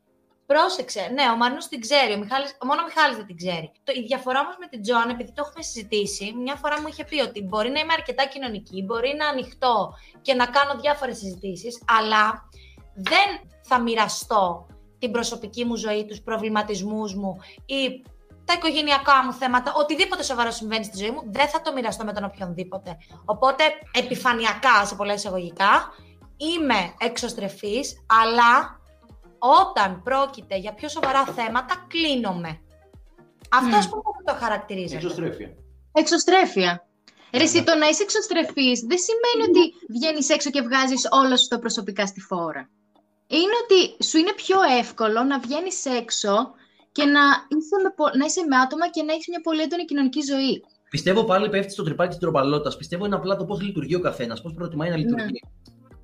Πρόσεξε, 0.46 1.10
ναι, 1.14 1.24
ο 1.34 1.36
Μαρινός 1.36 1.68
την 1.68 1.82
ξέρει, 1.82 2.14
ο 2.14 2.18
Μιχάλης, 2.18 2.58
μόνο 2.64 2.82
ο 2.82 2.86
Μιχάλης 2.86 3.18
δεν 3.18 3.26
την 3.26 3.38
ξέρει. 3.38 3.72
Το, 3.84 3.92
η 3.96 4.02
διαφορά 4.02 4.40
όμως 4.40 4.56
με 4.60 4.68
την 4.68 4.82
Τζοάν, 4.82 5.10
επειδή 5.10 5.32
το 5.34 5.44
έχουμε 5.46 5.64
συζητήσει, 5.64 6.34
μια 6.44 6.56
φορά 6.56 6.82
μου 6.82 6.88
είχε 6.88 7.04
πει 7.04 7.20
ότι 7.20 7.42
μπορεί 7.44 7.70
να 7.70 7.80
είμαι 7.80 7.94
αρκετά 7.94 8.26
κοινωνική, 8.26 8.84
μπορεί 8.84 9.16
να 9.18 9.28
ανοιχτώ 9.28 9.94
και 10.22 10.34
να 10.34 10.46
κάνω 10.46 10.80
διάφορες 10.82 11.18
συζητήσεις, 11.18 11.84
αλλά 11.98 12.50
δεν 12.96 13.30
θα 13.62 13.82
μοιραστώ 13.82 14.68
την 15.00 15.12
προσωπική 15.12 15.66
μου 15.66 15.76
ζωή, 15.76 16.06
τους 16.06 16.22
προβληματισμούς 16.22 17.16
μου 17.16 17.38
ή 17.66 18.04
τα 18.46 18.54
οικογενειακά 18.54 19.24
μου 19.26 19.34
θέματα, 19.34 19.74
οτιδήποτε 19.76 20.24
σοβαρό 20.24 20.52
συμβαίνει 20.52 20.84
στη 20.84 20.98
ζωή 20.98 21.12
μου, 21.12 21.22
δεν 21.26 21.48
θα 21.48 21.62
το 21.62 21.74
μοιραστώ 21.74 22.04
με 22.04 22.14
τον 22.14 22.24
οποιονδήποτε. 22.24 22.98
Οπότε, 23.26 23.64
επιφανειακά, 23.94 24.86
σε 24.86 24.96
πολλά 24.96 25.14
εισαγωγικά, 25.14 25.94
είμαι 26.38 26.94
εξωστρεφής, 26.98 28.06
αλλά 28.24 28.82
όταν 29.64 30.02
πρόκειται 30.04 30.58
για 30.58 30.74
πιο 30.74 30.88
σοβαρά 30.90 31.24
θέματα, 31.26 31.86
κλείνομαι. 31.88 32.60
Αυτό, 33.52 33.76
ας 33.76 33.90
πούμε, 33.90 34.02
δεν 34.18 34.26
το 34.36 34.42
χαρακτηρίζει. 34.44 34.96
Εξωστρέφεια. 34.96 35.50
Εξωστρέφεια. 35.94 36.88
Ρε, 37.32 37.38
Ναι, 37.38 37.44
εσύ 37.44 37.58
ναι. 37.58 37.64
το 37.64 37.76
να 37.76 37.86
είσαι 37.88 38.04
εξωστρεφής 38.04 38.80
δεν 38.90 38.98
σημαίνει 39.08 39.42
ότι 39.50 39.64
βγαίνεις 39.96 40.30
έξω 40.30 40.50
και 40.50 40.62
βγάζεις 40.62 41.08
όλα 41.12 41.38
σου 41.38 41.48
τα 41.48 41.60
προσωπικά 41.60 42.06
στη 42.06 42.20
φόρα. 42.22 42.70
Είναι 43.28 43.56
ότι 43.64 44.04
σου 44.04 44.18
είναι 44.18 44.34
πιο 44.36 44.58
εύκολο 44.80 45.24
να 45.24 45.40
βγαίνεις 45.40 45.86
έξω 45.86 46.34
και 46.92 47.04
να 47.06 47.22
είσαι 47.56 47.78
με, 47.84 47.90
πο- 47.96 48.16
να 48.20 48.26
είσαι 48.26 48.44
με 48.50 48.56
άτομα 48.58 48.90
και 48.90 49.04
να 49.04 49.14
έχεις 49.14 49.28
μια 49.28 49.42
πολύ 49.42 49.62
έντονη 49.62 49.86
κοινωνική 49.86 50.22
ζωή. 50.22 50.64
Πιστεύω 50.90 51.24
πάλι 51.24 51.50
πέφτεις 51.50 51.74
στο 51.74 51.84
τρυπάκι 51.84 52.10
της 52.10 52.18
τροπαλότητα. 52.20 52.78
Πιστεύω 52.78 53.06
είναι 53.06 53.16
απλά 53.16 53.36
το 53.36 53.46
πώς 53.46 53.62
λειτουργεί 53.62 53.96
ο 53.96 54.00
καθένας, 54.00 54.42
πώς 54.42 54.54
προτιμάει 54.54 54.90
να 54.90 54.98
λειτουργεί. 54.98 55.40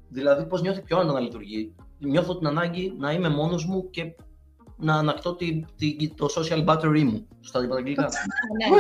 Δηλαδή, 0.10 0.46
πώς 0.46 0.62
νιώθει 0.62 0.82
πιο 0.82 0.98
άνετα 0.98 1.14
να 1.14 1.20
λειτουργεί. 1.20 1.76
Νιώθω 2.00 2.38
την 2.38 2.48
ανάγκη 2.48 2.94
να 2.98 3.12
είμαι 3.12 3.30
μόνος 3.30 3.66
μου 3.66 3.90
και 3.90 4.16
να 4.78 4.96
ανακτώ 4.96 5.36
τη, 5.36 5.60
τη- 5.78 6.14
το 6.16 6.28
social 6.38 6.66
battery 6.66 7.04
μου. 7.04 7.28
Στα 7.40 7.60
αγγλικά. 7.60 8.02
Ναι. 8.58 8.66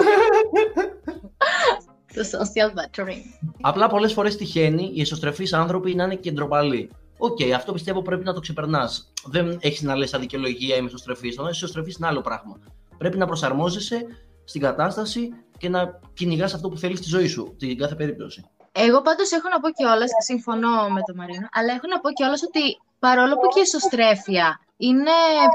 Το 2.13 2.21
social 2.21 2.69
battery. 2.69 3.13
Απλά 3.61 3.87
πολλές 3.87 4.13
φορές 4.13 4.35
τυχαίνει 4.35 4.91
οι 4.93 5.01
εσωστρεφείς 5.01 5.53
άνθρωποι 5.53 5.95
να 5.95 6.03
είναι 6.03 6.15
και 6.15 6.31
ντροπαλοί. 6.31 6.89
Οκ, 7.17 7.37
αυτό 7.55 7.73
πιστεύω 7.73 8.01
πρέπει 8.01 8.23
να 8.23 8.33
το 8.33 8.39
ξεπερνάς. 8.39 9.11
Δεν 9.25 9.57
έχεις 9.61 9.81
να 9.81 9.95
λες 9.95 10.13
δικαιολογία 10.13 10.75
είμαι 10.75 10.87
εσωστρεφής. 10.87 11.35
Το 11.35 11.43
να 11.43 11.49
είσαι 11.49 11.63
εσωστρεφής 11.63 11.97
είναι 11.97 12.07
άλλο 12.07 12.21
πράγμα. 12.21 12.59
Πρέπει 12.97 13.17
να 13.17 13.25
προσαρμόζεσαι 13.25 14.05
στην 14.43 14.61
κατάσταση 14.61 15.29
και 15.57 15.69
να 15.69 15.99
κυνηγάς 16.13 16.53
αυτό 16.53 16.69
που 16.69 16.77
θέλεις 16.77 16.97
στη 16.99 17.07
ζωή 17.07 17.27
σου, 17.27 17.55
την 17.57 17.77
κάθε 17.77 17.95
περίπτωση. 17.95 18.43
Εγώ 18.71 19.01
πάντως 19.01 19.31
έχω 19.31 19.49
να 19.49 19.59
πω 19.59 19.69
κιόλας, 19.69 20.09
συμφωνώ 20.25 20.89
με 20.89 21.01
τον 21.05 21.15
Μαρίνο, 21.15 21.47
αλλά 21.51 21.73
έχω 21.73 21.87
να 21.87 21.99
πω 21.99 22.09
κιόλας 22.11 22.41
ότι 22.43 22.59
παρόλο 22.99 23.35
που 23.35 23.47
και 23.47 23.59
η 23.59 23.61
εσωστρέφεια 23.61 24.59
είναι 24.77 25.11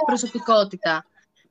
προσωπικότητα, 0.06 1.04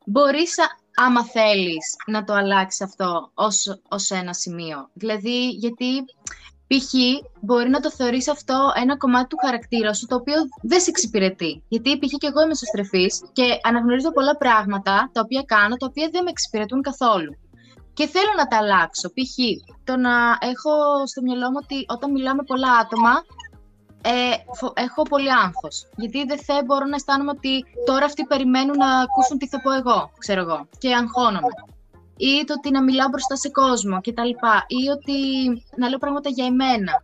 μπορείς 0.05 0.59
α- 0.59 0.77
άμα 0.95 1.25
θέλεις 1.25 1.95
να 2.05 2.23
το 2.23 2.33
αλλάξεις 2.33 2.81
αυτό 2.81 3.31
ως, 3.33 3.79
ως 3.89 4.09
ένα 4.09 4.33
σημείο. 4.33 4.89
Δηλαδή, 4.93 5.49
γιατί 5.49 6.05
π.χ. 6.67 6.93
μπορεί 7.39 7.69
να 7.69 7.79
το 7.79 7.91
θεωρείς 7.91 8.27
αυτό 8.27 8.71
ένα 8.75 8.97
κομμάτι 8.97 9.27
του 9.27 9.37
χαρακτήρα 9.45 9.93
σου, 9.93 10.05
το 10.05 10.15
οποίο 10.15 10.35
δεν 10.61 10.79
σε 10.79 10.89
εξυπηρετεί. 10.89 11.63
Γιατί 11.67 11.97
π.χ. 11.97 12.09
και 12.17 12.27
εγώ 12.27 12.41
είμαι 12.41 12.51
εσωστρεφής 12.51 13.23
και 13.33 13.43
αναγνωρίζω 13.63 14.11
πολλά 14.11 14.37
πράγματα 14.37 15.09
τα 15.13 15.21
οποία 15.21 15.43
κάνω, 15.45 15.75
τα 15.75 15.85
οποία 15.89 16.09
δεν 16.11 16.23
με 16.23 16.29
εξυπηρετούν 16.29 16.81
καθόλου. 16.81 17.37
Και 17.93 18.07
θέλω 18.07 18.33
να 18.37 18.47
τα 18.47 18.57
αλλάξω. 18.57 19.07
Π.χ. 19.09 19.35
το 19.83 19.97
να 19.97 20.37
έχω 20.39 20.71
στο 21.05 21.21
μυαλό 21.21 21.47
μου 21.51 21.59
ότι 21.63 21.85
όταν 21.87 22.11
μιλάω 22.11 22.35
με 22.35 22.43
πολλά 22.43 22.71
άτομα, 22.71 23.13
ε, 24.05 24.11
φο- 24.59 24.73
έχω 24.75 25.01
πολύ 25.03 25.31
άγχος. 25.33 25.87
Γιατί 25.95 26.23
δεν 26.25 26.39
θα 26.39 26.61
μπορώ 26.65 26.85
να 26.85 26.95
αισθάνομαι 26.95 27.29
ότι 27.29 27.65
τώρα 27.85 28.05
αυτοί 28.05 28.23
περιμένουν 28.25 28.77
να 28.77 28.99
ακούσουν 28.99 29.37
τι 29.37 29.47
θα 29.47 29.61
πω 29.61 29.71
εγώ, 29.71 30.11
ξέρω 30.17 30.41
εγώ, 30.41 30.67
και 30.77 30.95
αγχώνομαι. 30.95 31.53
Ή 32.17 32.43
το 32.47 32.53
ότι 32.57 32.71
να 32.71 32.83
μιλάω 32.83 33.07
μπροστά 33.09 33.35
σε 33.35 33.49
κόσμο 33.49 34.01
κτλ. 34.01 34.29
Ή 34.67 34.89
ότι 34.89 35.13
να 35.75 35.89
λέω 35.89 35.97
πράγματα 35.97 36.29
για 36.29 36.45
εμένα. 36.45 37.03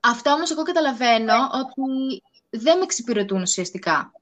Αυτά 0.00 0.32
όμως 0.32 0.50
εγώ 0.50 0.62
καταλαβαίνω 0.62 1.34
ότι 1.34 2.22
δεν 2.50 2.76
με 2.78 2.82
εξυπηρετούν 2.84 3.40
ουσιαστικά. 3.42 4.12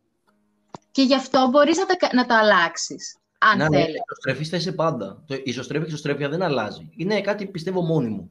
Και 0.90 1.02
γι' 1.02 1.14
αυτό 1.14 1.48
μπορείς 1.50 1.78
να 1.78 1.86
τα, 1.86 1.96
κα- 1.96 2.10
να 2.14 2.26
τα 2.26 2.38
αλλάξεις, 2.38 3.16
αν 3.38 3.58
Να, 3.58 3.68
ναι, 3.68 3.76
θέλεις. 3.76 3.94
ισοστρεφή 4.04 4.44
θα 4.44 4.56
είσαι 4.56 4.72
πάντα. 4.72 5.22
Το 5.26 5.36
ισοστρέφεια 5.44 5.84
και 5.86 5.92
ισοστρέφεια 5.92 6.28
δεν 6.28 6.42
αλλάζει. 6.42 6.90
Είναι 6.96 7.20
κάτι 7.20 7.46
πιστεύω 7.46 7.82
μόνιμο. 7.82 8.30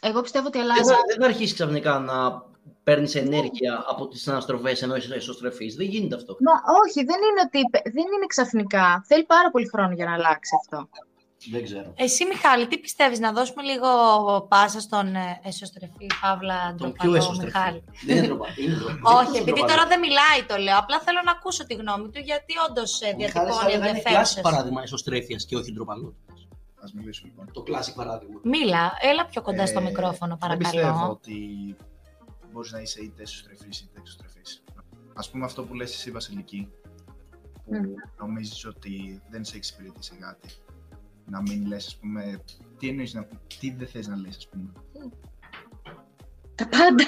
Εγώ 0.00 0.20
πιστεύω 0.20 0.46
ότι 0.46 0.58
Δεν 0.58 0.70
αλλάζει. 0.70 0.90
θα, 0.90 0.96
δεν 1.08 1.20
θα 1.20 1.26
αρχίσει 1.26 1.54
ξαφνικά 1.54 1.98
να 1.98 2.42
παίρνεις 2.84 3.14
ενέργεια 3.14 3.84
από 3.88 4.08
τις 4.08 4.28
αναστροφές 4.28 4.82
ενώ 4.82 4.96
είσαι 4.96 5.16
ισοστρεφή. 5.16 5.74
Δεν 5.76 5.86
γίνεται 5.86 6.14
αυτό. 6.14 6.36
Μα 6.40 6.52
όχι, 6.86 7.04
δεν 7.04 7.16
είναι, 7.28 7.40
ότι, 7.46 7.90
δεν 7.90 8.04
είναι 8.14 8.26
ξαφνικά. 8.26 9.04
Θέλει 9.06 9.24
πάρα 9.24 9.50
πολύ 9.50 9.68
χρόνο 9.68 9.92
για 9.94 10.04
να 10.04 10.12
αλλάξει 10.14 10.50
αυτό. 10.64 10.88
Δεν 11.50 11.64
ξέρω. 11.64 11.92
Εσύ, 11.96 12.24
Μιχάλη, 12.26 12.66
τι 12.66 12.78
πιστεύεις, 12.78 13.18
να 13.18 13.32
δώσουμε 13.32 13.62
λίγο 13.62 13.88
πάσα 14.48 14.80
στον 14.80 15.14
ε, 15.14 15.40
εσωστρεφή 15.44 16.06
Παύλα 16.20 16.74
Τον 16.78 16.92
πιο 16.92 17.10
Ντροπαλό, 17.10 17.14
εσωστρεφή. 17.16 17.44
Μιχάλη; 17.56 17.84
Δεν 18.06 18.16
είναι 18.16 18.26
τροπα. 18.26 18.46
είναι 18.56 18.74
τροπα. 18.74 18.92
Όχι, 19.20 19.30
Δεν 19.32 19.40
επειδή 19.42 19.58
είναι 19.60 19.68
τώρα 19.72 19.84
τροπαλό. 19.86 19.88
δεν 19.88 19.98
μιλάει 20.06 20.40
το 20.48 20.56
λέω, 20.56 20.78
απλά 20.78 20.98
θέλω 21.06 21.20
να 21.24 21.30
ακούσω 21.36 21.62
τη 21.66 21.74
γνώμη 21.74 22.06
του, 22.12 22.20
γιατί 22.30 22.52
όντως 22.68 22.90
Μιχάλης, 23.00 23.16
διατυπώνει 23.32 23.52
θα 23.60 23.66
έλεγα, 23.66 23.76
είναι 23.78 23.88
ενδιαφέρουσες. 23.88 24.36
classic 24.38 24.42
παράδειγμα 24.48 24.80
ισοστρέφεια 24.82 25.36
και 25.48 25.56
όχι 25.60 25.70
ντροπαλότητα. 25.72 26.29
Α 26.80 26.84
μιλήσω 26.94 27.22
λοιπόν. 27.24 27.50
Το 27.52 27.64
classic 27.66 27.94
παράδειγμα. 27.94 28.40
Μίλα, 28.44 28.92
έλα 29.00 29.26
πιο 29.26 29.42
κοντά 29.42 29.66
στο 29.66 29.78
Ε, 29.80 29.82
μικρόφωνο, 29.82 30.38
Δεν 30.48 30.58
πιστεύω 30.58 30.86
παρακαλώ. 30.86 31.10
ότι 31.12 31.36
μπορείς 32.52 32.72
να 32.72 32.80
είσαι 32.80 33.00
είτε 33.02 33.22
εσωστρεφή 33.22 33.68
είτε 33.68 33.98
εξωστρεφής. 33.98 34.64
Α 35.14 35.30
πούμε 35.30 35.44
αυτό 35.44 35.62
που 35.64 35.74
λες 35.74 35.92
εσύ, 35.94 36.10
Βασιλική, 36.10 36.68
που 37.64 37.74
Μμμ. 37.74 37.92
νομίζεις 38.18 38.64
ότι 38.66 39.22
δεν 39.30 39.44
σε 39.44 39.56
εξυπηρετεί 39.56 40.02
σε 40.02 40.14
κάτι. 40.14 40.48
Να 41.26 41.40
μην 41.40 41.66
λες, 41.66 41.86
ας 41.86 41.96
πούμε, 41.96 42.44
τι 42.78 42.88
εννοείς, 42.88 43.14
να, 43.14 43.28
τι 43.60 43.70
δεν 43.70 43.88
θες 43.88 44.06
να 44.06 44.16
λες, 44.16 44.36
ας 44.36 44.48
πούμε. 44.48 44.72
Τα 46.54 46.68
πάντα. 46.68 47.04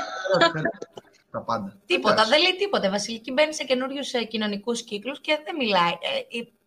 Τα 1.31 1.43
πάντα. 1.43 1.77
Τίποτα, 1.87 2.13
Εντάξει. 2.13 2.31
δεν 2.31 2.41
λέει 2.41 2.57
τίποτα. 2.57 2.87
Η 2.87 2.91
Βασιλική 2.91 3.33
μπαίνει 3.33 3.55
σε 3.55 3.65
καινούριους 3.65 4.11
κοινωνικούς 4.29 4.83
κύκλους 4.83 5.21
και 5.21 5.41
δεν 5.45 5.57
μιλάει. 5.57 5.93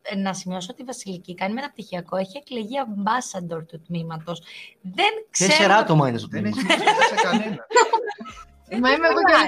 Ε, 0.09 0.13
ε, 0.15 0.17
ε, 0.17 0.21
να 0.21 0.33
σημειώσω 0.33 0.67
ότι 0.71 0.81
η 0.81 0.85
Βασιλική 0.85 1.35
κάνει 1.35 1.53
μεταπτυχιακό, 1.53 2.17
έχει 2.17 2.37
εκλεγεί 2.37 2.75
ambassador 2.87 3.65
του 3.67 3.81
τμήματος. 3.87 4.41
Δεν 4.81 5.11
ξέρω. 5.29 5.49
Τέσσερα 5.49 5.75
άτομα 5.75 6.07
είναι 6.09 6.17
στο 6.17 6.27
Δεν 6.31 6.41
τμήμα. 6.41 6.57
έχει 6.57 6.71
σημασία 6.71 7.07
σε 7.07 7.15
κανένα. 7.15 7.65
Μα 8.81 8.91
είμαι 8.91 9.07
εγώ 9.07 9.19
μιλάει. 9.25 9.47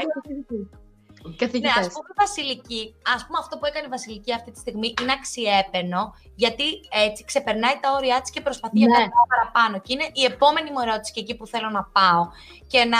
και 1.19 1.29
Ναι, 1.29 1.35
καθηγητές. 1.35 1.77
ας 1.77 1.87
πούμε, 1.87 2.07
η 2.11 2.17
Βασιλική, 2.17 2.95
ας 3.15 3.25
πούμε, 3.25 3.37
αυτό 3.41 3.57
που 3.57 3.65
έκανε 3.65 3.85
η 3.85 3.89
Βασιλική 3.89 4.33
αυτή 4.33 4.51
τη 4.51 4.59
στιγμή 4.59 4.93
είναι 5.01 5.11
αξιέπαινο, 5.11 6.13
γιατί 6.35 6.63
έτσι 7.05 7.23
ξεπερνάει 7.25 7.77
τα 7.81 7.91
όρια 7.97 8.21
της 8.21 8.31
και 8.31 8.41
προσπαθεί 8.41 8.77
για 8.77 8.87
Ναι. 8.87 8.93
κάτι 8.97 9.09
παραπάνω. 9.33 9.79
Και 9.79 9.93
είναι 9.93 10.09
η 10.13 10.23
επόμενη 10.23 10.71
μου 10.71 10.79
ερώτηση 10.85 11.11
και 11.13 11.19
εκεί 11.19 11.35
που 11.35 11.47
θέλω 11.47 11.69
να 11.69 11.83
πάω 11.83 12.27
και 12.67 12.83
να 12.85 12.97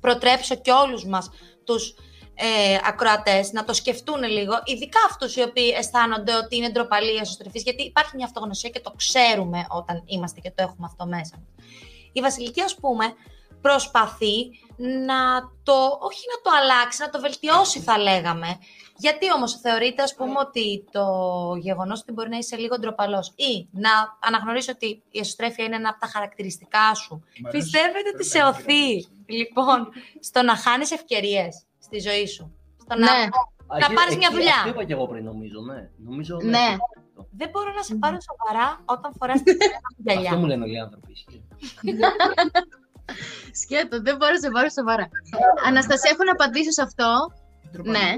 προτρέψω 0.00 0.54
και 0.54 0.72
όλους 0.72 1.04
μας 1.06 1.30
τους 1.64 1.94
ε, 2.42 2.78
ακροατές 2.84 3.52
να 3.52 3.64
το 3.64 3.72
σκεφτούν 3.72 4.22
λίγο, 4.22 4.52
ειδικά 4.64 5.00
αυτούς 5.08 5.36
οι 5.36 5.42
οποίοι 5.42 5.74
αισθάνονται 5.78 6.34
ότι 6.34 6.56
είναι 6.56 6.70
ντροπαλοί 6.70 7.12
ή 7.12 7.18
εσωστρεφείς, 7.20 7.62
γιατί 7.62 7.82
υπάρχει 7.82 8.16
μια 8.16 8.26
αυτογνωσία 8.26 8.70
και 8.70 8.80
το 8.80 8.92
ξέρουμε 8.96 9.66
όταν 9.68 10.02
είμαστε 10.06 10.40
και 10.40 10.50
το 10.50 10.62
έχουμε 10.62 10.86
αυτό 10.90 11.06
μέσα 11.06 11.34
μας. 11.36 11.66
Η 12.12 12.20
Βασιλική, 12.20 12.60
ας 12.60 12.74
πούμε, 12.74 13.14
προσπαθεί 13.60 14.36
να 15.06 15.40
το, 15.62 15.72
όχι 16.00 16.24
να 16.32 16.40
το 16.42 16.50
αλλάξει, 16.60 17.02
να 17.02 17.10
το 17.10 17.20
βελτιώσει 17.20 17.80
θα 17.80 17.98
λέγαμε. 17.98 18.58
Γιατί 18.96 19.32
όμως 19.32 19.60
θεωρείτε 19.60 20.02
ας 20.02 20.14
πούμε 20.14 20.34
ότι 20.38 20.84
το 20.90 21.06
γεγονός 21.60 22.00
ότι 22.00 22.12
μπορεί 22.12 22.28
να 22.28 22.36
είσαι 22.36 22.56
λίγο 22.56 22.78
ντροπαλός 22.78 23.32
ή 23.36 23.68
να 23.70 23.90
αναγνωρίσεις 24.20 24.68
ότι 24.74 25.02
η 25.10 25.18
εσωστρέφεια 25.18 25.64
είναι 25.64 25.76
ένα 25.76 25.88
από 25.88 26.00
τα 26.00 26.06
χαρακτηριστικά 26.06 26.94
σου. 26.94 27.14
Μ' 27.14 27.46
αρέσει. 27.46 27.64
Πιστεύετε 27.64 27.98
ότι 27.98 28.10
Πρέπει 28.10 28.24
σε 28.24 28.38
να 28.38 28.46
είναι 28.46 28.56
οθεί 28.56 28.86
γραμμές. 28.86 29.08
λοιπόν 29.26 29.88
στο 30.20 30.42
να 30.42 30.56
χάνεις 30.56 30.90
ευκαιρίες; 30.90 31.64
Στη 31.90 31.98
ζωή 32.08 32.26
σου. 32.26 32.44
Στο 32.82 32.94
να... 32.98 33.06
Ναι. 33.12 33.22
να 33.82 33.88
πάρεις 33.98 34.16
μια 34.16 34.30
δουλειά. 34.30 34.54
Αυτό 34.56 34.68
είπα 34.68 34.84
και 34.84 34.92
εγώ 34.92 35.06
πριν, 35.08 35.24
νομίζω. 35.24 35.60
Ναι. 35.60 35.80
νομίζω 36.08 36.36
Ναι. 36.42 36.68
Δεν 37.40 37.48
μπορώ 37.52 37.70
να 37.78 37.82
σε 37.82 37.94
πάρω 37.94 38.18
σοβαρά 38.28 38.68
όταν 38.84 39.10
φοράς 39.18 39.42
την 39.42 39.56
γυαλιά. 40.04 40.28
Αυτό 40.30 40.36
μου 40.40 40.46
λένε 40.46 40.62
όλοι 40.64 40.74
οι 40.74 40.78
άνθρωποι. 40.78 41.12
ισχύει. 41.12 41.42
Σκέτο, 43.62 44.02
δεν 44.02 44.16
μπορώ 44.16 44.32
να 44.32 44.38
σε 44.38 44.50
πάρω 44.50 44.68
σοβαρά. 44.78 45.08
Αναστασία, 45.66 46.10
έχω 46.12 46.24
να 46.24 46.32
απαντήσω 46.32 46.70
σε 46.70 46.82
αυτό. 46.82 47.08
Ντροπαλή. 47.72 47.98
Ναι. 47.98 48.16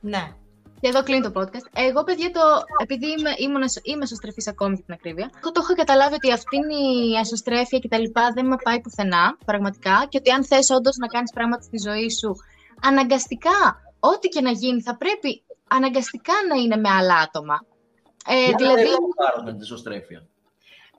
Ναι. 0.00 0.32
Και 0.80 0.88
εδώ 0.88 1.02
κλείνει 1.02 1.22
το 1.30 1.32
podcast. 1.40 1.66
Εγώ, 1.72 2.04
παιδιά, 2.04 2.30
το, 2.30 2.40
επειδή 2.82 3.06
είμαι, 3.06 3.30
ήμουν, 3.38 3.62
εσω- 3.62 3.86
είμαι 3.86 4.02
εσωστρεφής 4.02 4.46
ακόμη 4.48 4.74
για 4.74 4.84
την 4.84 4.94
ακρίβεια, 4.94 5.30
εγώ 5.36 5.52
το 5.52 5.60
έχω 5.62 5.74
καταλάβει 5.74 6.14
ότι 6.14 6.32
αυτή 6.32 6.56
είναι 6.56 6.74
η 6.74 7.18
εσωστρέφεια 7.22 7.78
και 7.78 7.88
τα 7.88 7.98
λοιπά 7.98 8.30
δεν 8.34 8.46
με 8.46 8.56
πάει 8.64 8.80
πουθενά, 8.80 9.36
πραγματικά. 9.44 10.06
Και 10.08 10.18
ότι 10.18 10.30
αν 10.30 10.44
θες 10.44 10.70
όντως 10.70 10.96
να 10.96 11.06
κάνεις 11.06 11.32
πράγματα 11.32 11.62
στη 11.62 11.78
ζωή 11.78 12.10
σου, 12.10 12.36
αναγκαστικά, 12.82 13.82
ό,τι 14.00 14.28
και 14.28 14.40
να 14.40 14.50
γίνει, 14.50 14.82
θα 14.82 14.96
πρέπει 14.96 15.42
αναγκαστικά 15.68 16.32
να 16.48 16.54
είναι 16.54 16.76
με 16.76 16.88
άλλα 16.90 17.14
άτομα. 17.16 17.58
Ε, 18.26 18.52
δηλαδή, 18.56 18.82
Δεν 18.82 18.90
θα 18.92 18.98
πάρω 19.30 19.42
με 19.44 19.50
την 19.52 19.60
ισοστρέφεια. 19.60 20.26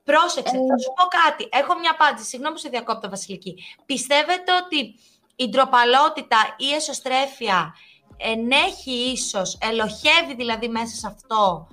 Πρόσεξε, 0.03 0.55
Ε. 0.55 0.59
θα 0.69 0.77
σου 0.77 0.91
πω 0.97 1.03
κάτι. 1.25 1.50
Έχω 1.51 1.79
μια 1.79 1.91
απάντηση. 2.00 2.27
Συγγνώμη 2.27 2.53
που 2.55 2.61
σε 2.61 2.69
διακόπτω, 2.69 3.09
Βασιλική. 3.09 3.55
Πιστεύετε 3.85 4.51
ότι 4.65 4.95
η 5.35 5.50
ντροπαλότητα 5.50 6.38
ή 6.57 6.65
η 6.71 6.73
εσωστρέφεια 6.75 7.75
ενέχει 8.17 8.91
ίσως, 8.91 9.57
ελοχεύει 9.61 10.35
δηλαδή 10.35 10.67
μέσα 10.67 10.95
σε 10.95 11.07
αυτό 11.07 11.67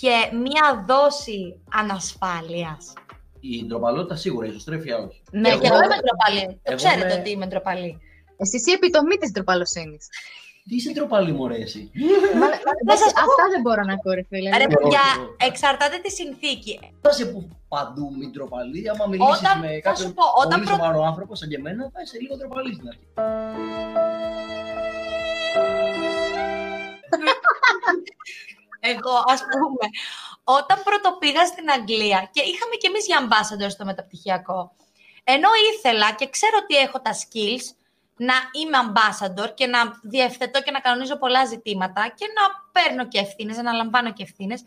και 0.00 0.30
μία 0.36 0.84
δόση 0.86 1.60
ανασφάλειας; 1.72 2.92
Η 3.40 3.64
ντροπαλότητα 3.64 4.16
σίγουρα, 4.16 4.46
η 4.46 4.50
ισοστρέφεια 4.50 4.96
όχι. 4.98 5.22
ναι, 5.30 5.50
και 5.50 5.58
και 5.58 5.66
εγώ 5.66 5.74
εγώ, 5.74 5.84
είμαι 5.84 5.96
ντροπαλή. 6.02 6.46
Το 6.54 6.60
εγώ 6.62 6.76
ξέρετε 6.76 7.06
είμαι- 7.06 7.20
ότι 7.20 7.30
είμαι 7.30 7.46
ντροπαλή. 7.46 7.98
Εσύ 8.44 8.56
είσαι 8.56 8.70
η 8.70 8.74
επιτομή 8.80 9.16
της 9.16 9.30
ντροπαλοσύνης. 9.32 10.06
Τι 10.68 10.74
είσαι 10.76 10.90
ντροπαλή, 10.92 11.32
μωρέ, 11.32 11.56
εσύ; 11.66 11.90
Μα- 12.40 12.48
Να 12.90 12.96
σας 13.02 13.12
πω. 13.12 13.20
Αυτά 13.20 13.44
δεν 13.52 13.60
μπορώ 13.60 13.82
να 13.88 13.92
ακούω, 13.92 14.12
ρε 14.12 14.24
φίλε. 14.28 14.48
Ρε 14.50 14.56
όχι, 14.56 14.66
παιδιά, 14.74 15.00
όχι. 15.18 15.48
εξαρτάται 15.48 15.98
τη 16.04 16.10
συνθήκη. 16.10 16.74
Φτάσε 16.98 17.24
που 17.26 17.48
παντού 17.68 18.14
μην 18.18 18.30
ντροπαλή. 18.32 18.88
Άμα 18.92 19.06
μιλήσεις 19.06 19.38
Όταν- 19.38 19.58
με 19.58 19.66
θα 19.68 19.74
σου 19.74 19.80
κάποιον 19.82 20.14
πω, 20.14 20.24
όταν 20.44 20.50
πολύ 20.58 20.64
προ- 20.64 20.74
σοβαρό 20.76 21.00
άνθρωπο 21.10 21.34
σαν 21.34 21.48
και 21.48 21.56
εμένα, 21.56 21.90
θα 21.94 22.00
είσαι 22.04 22.16
λίγο 22.20 22.36
ντροπαλής 22.36 22.74
στην 22.76 22.88
αρχή. 22.88 23.06
Εγώ, 28.80 29.14
ας 29.34 29.40
πούμε, 29.50 29.86
όταν 30.44 30.82
πρώτο 30.84 31.16
πήγα 31.18 31.44
στην 31.46 31.70
Αγγλία 31.70 32.28
και 32.32 32.40
είχαμε 32.50 32.74
κι 32.80 32.86
εμείς 32.86 33.06
για 33.06 33.18
ambassador 33.24 33.70
στο 33.70 33.84
μεταπτυχιακό, 33.84 34.72
ενώ 35.24 35.48
ήθελα 35.72 36.12
και 36.14 36.28
ξέρω 36.28 36.56
ότι 36.62 36.74
έχω 36.76 37.00
τα 37.00 37.12
skills 37.22 37.66
να 38.28 38.34
είμαι 38.60 38.78
ambassador 38.84 39.54
και 39.54 39.66
να 39.66 39.78
διευθετώ 40.02 40.62
και 40.62 40.70
να 40.70 40.80
κανονίζω 40.80 41.18
πολλά 41.18 41.44
ζητήματα 41.44 42.12
και 42.16 42.26
να 42.36 42.44
παίρνω 42.72 43.08
και 43.08 43.18
ευθύνες, 43.18 43.56
να 43.56 43.72
λαμβάνω 43.72 44.12
και 44.12 44.22
ευθύνες, 44.22 44.62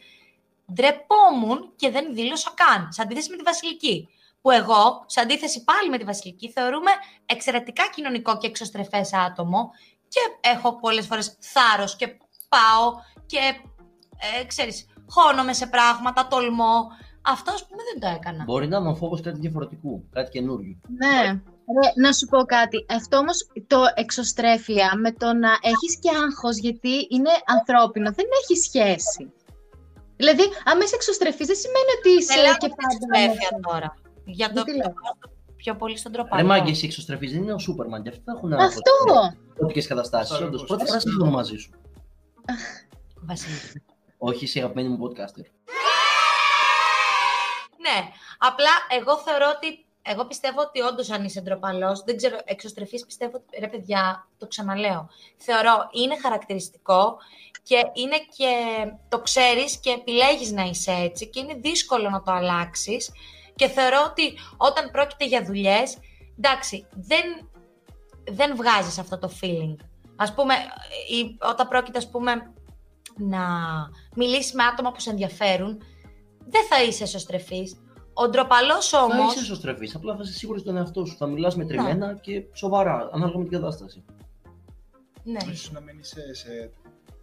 ντρεπόμουν 0.74 1.74
και 1.76 1.90
δεν 1.90 2.14
δήλωσα 2.14 2.52
καν, 2.54 2.92
σε 2.92 3.02
αντίθεση 3.02 3.30
με 3.30 3.38
τη 3.38 3.44
Βασιλική. 3.44 4.10
Που 4.42 4.52
εγώ, 4.52 5.04
σε 5.06 5.20
αντίθεση 5.20 5.64
πάλι 5.64 5.90
με 5.90 5.98
τη 5.98 6.04
Βασιλική, 6.04 6.52
θεωρούμε 6.52 6.92
εξαιρετικά 7.26 7.84
κοινωνικό 7.96 8.38
και 8.38 8.48
εξωστρεφές 8.48 9.14
άτομο 9.14 9.72
και 10.08 10.50
έχω 10.50 10.80
πολλές 10.80 11.06
φορές 11.06 11.38
θάρρος 11.40 11.96
και 11.96 12.08
πάω 12.50 12.94
και 13.26 13.40
ε, 14.40 14.46
ξέρεις, 14.46 14.88
χώνομαι 15.10 15.54
σε 15.54 15.68
πράγματα, 15.68 16.28
τολμώ. 16.28 16.88
Αυτό, 17.22 17.52
ας 17.52 17.68
πούμε, 17.68 17.82
δεν 17.92 18.02
το 18.02 18.16
έκανα. 18.18 18.44
Μπορεί 18.44 18.68
να 18.68 18.78
είναι 18.78 18.90
ο 18.90 18.96
φόβος 18.96 19.22
κάτι 19.22 19.40
διαφορετικού, 19.40 20.10
κάτι 20.12 20.32
καινούριο. 20.32 20.80
Ναι. 20.88 21.42
Ρε, 21.82 21.92
να 21.96 22.12
σου 22.14 22.26
πω 22.26 22.44
κάτι. 22.44 22.86
Αυτό 22.90 23.18
όμως 23.18 23.48
το 23.68 23.80
εξωστρέφεια 23.96 24.94
με 24.98 25.12
το 25.12 25.34
να 25.34 25.50
έχεις 25.62 26.00
και 26.02 26.10
άγχος 26.24 26.58
γιατί 26.58 27.08
είναι 27.10 27.30
ανθρώπινο 27.46 28.12
δεν 28.12 28.26
έχει 28.42 28.56
σχέση. 28.68 29.34
Δηλαδή, 30.16 30.44
άμα 30.66 30.84
είσαι 30.84 30.96
εξωστρεφής, 30.96 31.48
δεν 31.48 31.56
σημαίνει 31.56 31.92
ότι 32.00 32.10
είσαι 32.10 32.34
Δεν 32.34 32.44
λέω 32.44 32.54
και 32.58 32.68
και 32.68 32.74
πάντα. 32.76 32.90
εξωστρέφεια 32.92 33.60
τώρα. 33.72 33.98
Για 34.26 34.48
το 34.48 34.54
Γιατί 34.54 34.72
λέω; 34.76 34.94
πιο 35.56 35.76
πολύ 35.76 35.98
στον 35.98 36.12
Ρε 36.12 36.18
τροπαλό. 36.18 36.48
μάγκες, 36.48 36.82
η 36.82 36.86
εξωστρεφής 36.86 37.32
δεν 37.32 37.42
είναι 37.42 37.54
ο 37.54 37.58
Σούπερμαν 37.60 38.04
και 38.04 38.10
αυτά 38.10 38.34
έχουν 38.36 38.52
ένα 38.52 38.64
Αυτό! 38.64 38.82
Τοπικέ 39.60 39.82
καταστάσεις. 39.82 40.32
Αυτό 40.32 40.46
Όντως, 40.46 40.62
ακριβώς. 40.62 40.68
πρώτη 40.78 40.86
φοράς 40.86 41.02
συμφωνώ 41.02 41.32
μαζί 41.32 41.56
σου; 41.58 41.72
Βασίλη. 43.22 43.84
Όχι, 44.18 44.44
είσαι 44.44 44.60
αγαπημένη 44.60 44.88
μου 44.88 44.98
podcaster. 45.04 45.46
Ναι, 47.86 47.98
απλά 48.38 48.70
εγώ 49.00 49.18
θεωρώ 49.18 49.46
ότι. 49.56 49.85
Εγώ 50.08 50.26
πιστεύω 50.26 50.62
ότι 50.62 50.82
όντως 50.82 51.10
αν 51.10 51.24
είσαι 51.24 51.42
ντροπαλός, 51.42 52.04
δεν 52.04 52.18
ξέρω, 52.18 52.38
εξωστρεφή 52.46 53.06
πιστεύω 53.06 53.38
ότι. 53.38 53.60
Ρε 53.60 53.68
παιδιά, 53.68 54.28
το 54.38 54.48
ξαναλέω. 54.48 55.10
Θεωρώ 55.38 55.90
είναι 55.92 56.20
χαρακτηριστικό 56.20 57.18
και 57.64 57.76
είναι 57.94 58.18
και. 58.38 58.54
Το 59.10 59.20
ξέρεις 59.20 59.78
και 59.78 59.90
επιλέγεις 59.90 60.52
να 60.52 60.64
είσαι 60.64 60.92
έτσι 60.92 61.30
και 61.30 61.40
είναι 61.40 61.54
δύσκολο 61.54 62.10
να 62.10 62.22
το 62.22 62.32
αλλάξεις. 62.32 63.12
Και 63.56 63.68
θεωρώ 63.68 64.06
ότι 64.10 64.38
όταν 64.58 64.92
πρόκειται 64.92 65.26
για 65.26 65.44
δουλειές, 65.44 65.98
εντάξει, 66.38 66.88
δεν, 66.92 67.50
δεν 68.32 68.56
βγάζεις 68.56 69.00
αυτό 69.00 69.20
το 69.20 69.32
feeling. 69.42 69.76
Ας 70.16 70.34
πούμε, 70.34 70.54
ή, 71.10 71.38
όταν 71.50 71.68
πρόκειται, 71.68 71.98
ας 71.98 72.10
πούμε, 72.10 72.54
να 73.18 73.40
μιλήσεις 74.16 74.54
με 74.54 74.64
άτομα 74.64 74.92
που 74.92 75.00
σε 75.00 75.10
ενδιαφέρουν, 75.10 75.82
δεν 76.40 76.66
θα 76.70 76.84
είσαι 76.84 77.04
εσωστρεφής. 77.04 77.85
Ο 78.18 78.30
ντροπαλός 78.30 78.90
Θα 78.90 79.04
όμω. 79.04 79.24
είσαι 79.30 79.40
εσωστρεφή, 79.40 79.92
απλά 79.96 80.16
θα 80.16 80.22
είσαι 80.24 80.34
σίγουρος 80.34 80.62
στον 80.62 80.78
εαυτό 80.78 81.06
σου. 81.06 81.16
Θα 81.18 81.28
μιλάς 81.28 81.56
μετρημένα 81.56 82.14
και 82.14 82.44
σοβαρά, 82.54 83.10
ανάλογα 83.14 83.38
με 83.38 83.44
την 83.44 83.60
κατάσταση. 83.60 84.04
Ναι. 85.24 85.52
Ίσως 85.52 85.72
να 85.72 85.80
μην 85.80 86.00
είσαι 86.00 86.34
σε 86.34 86.72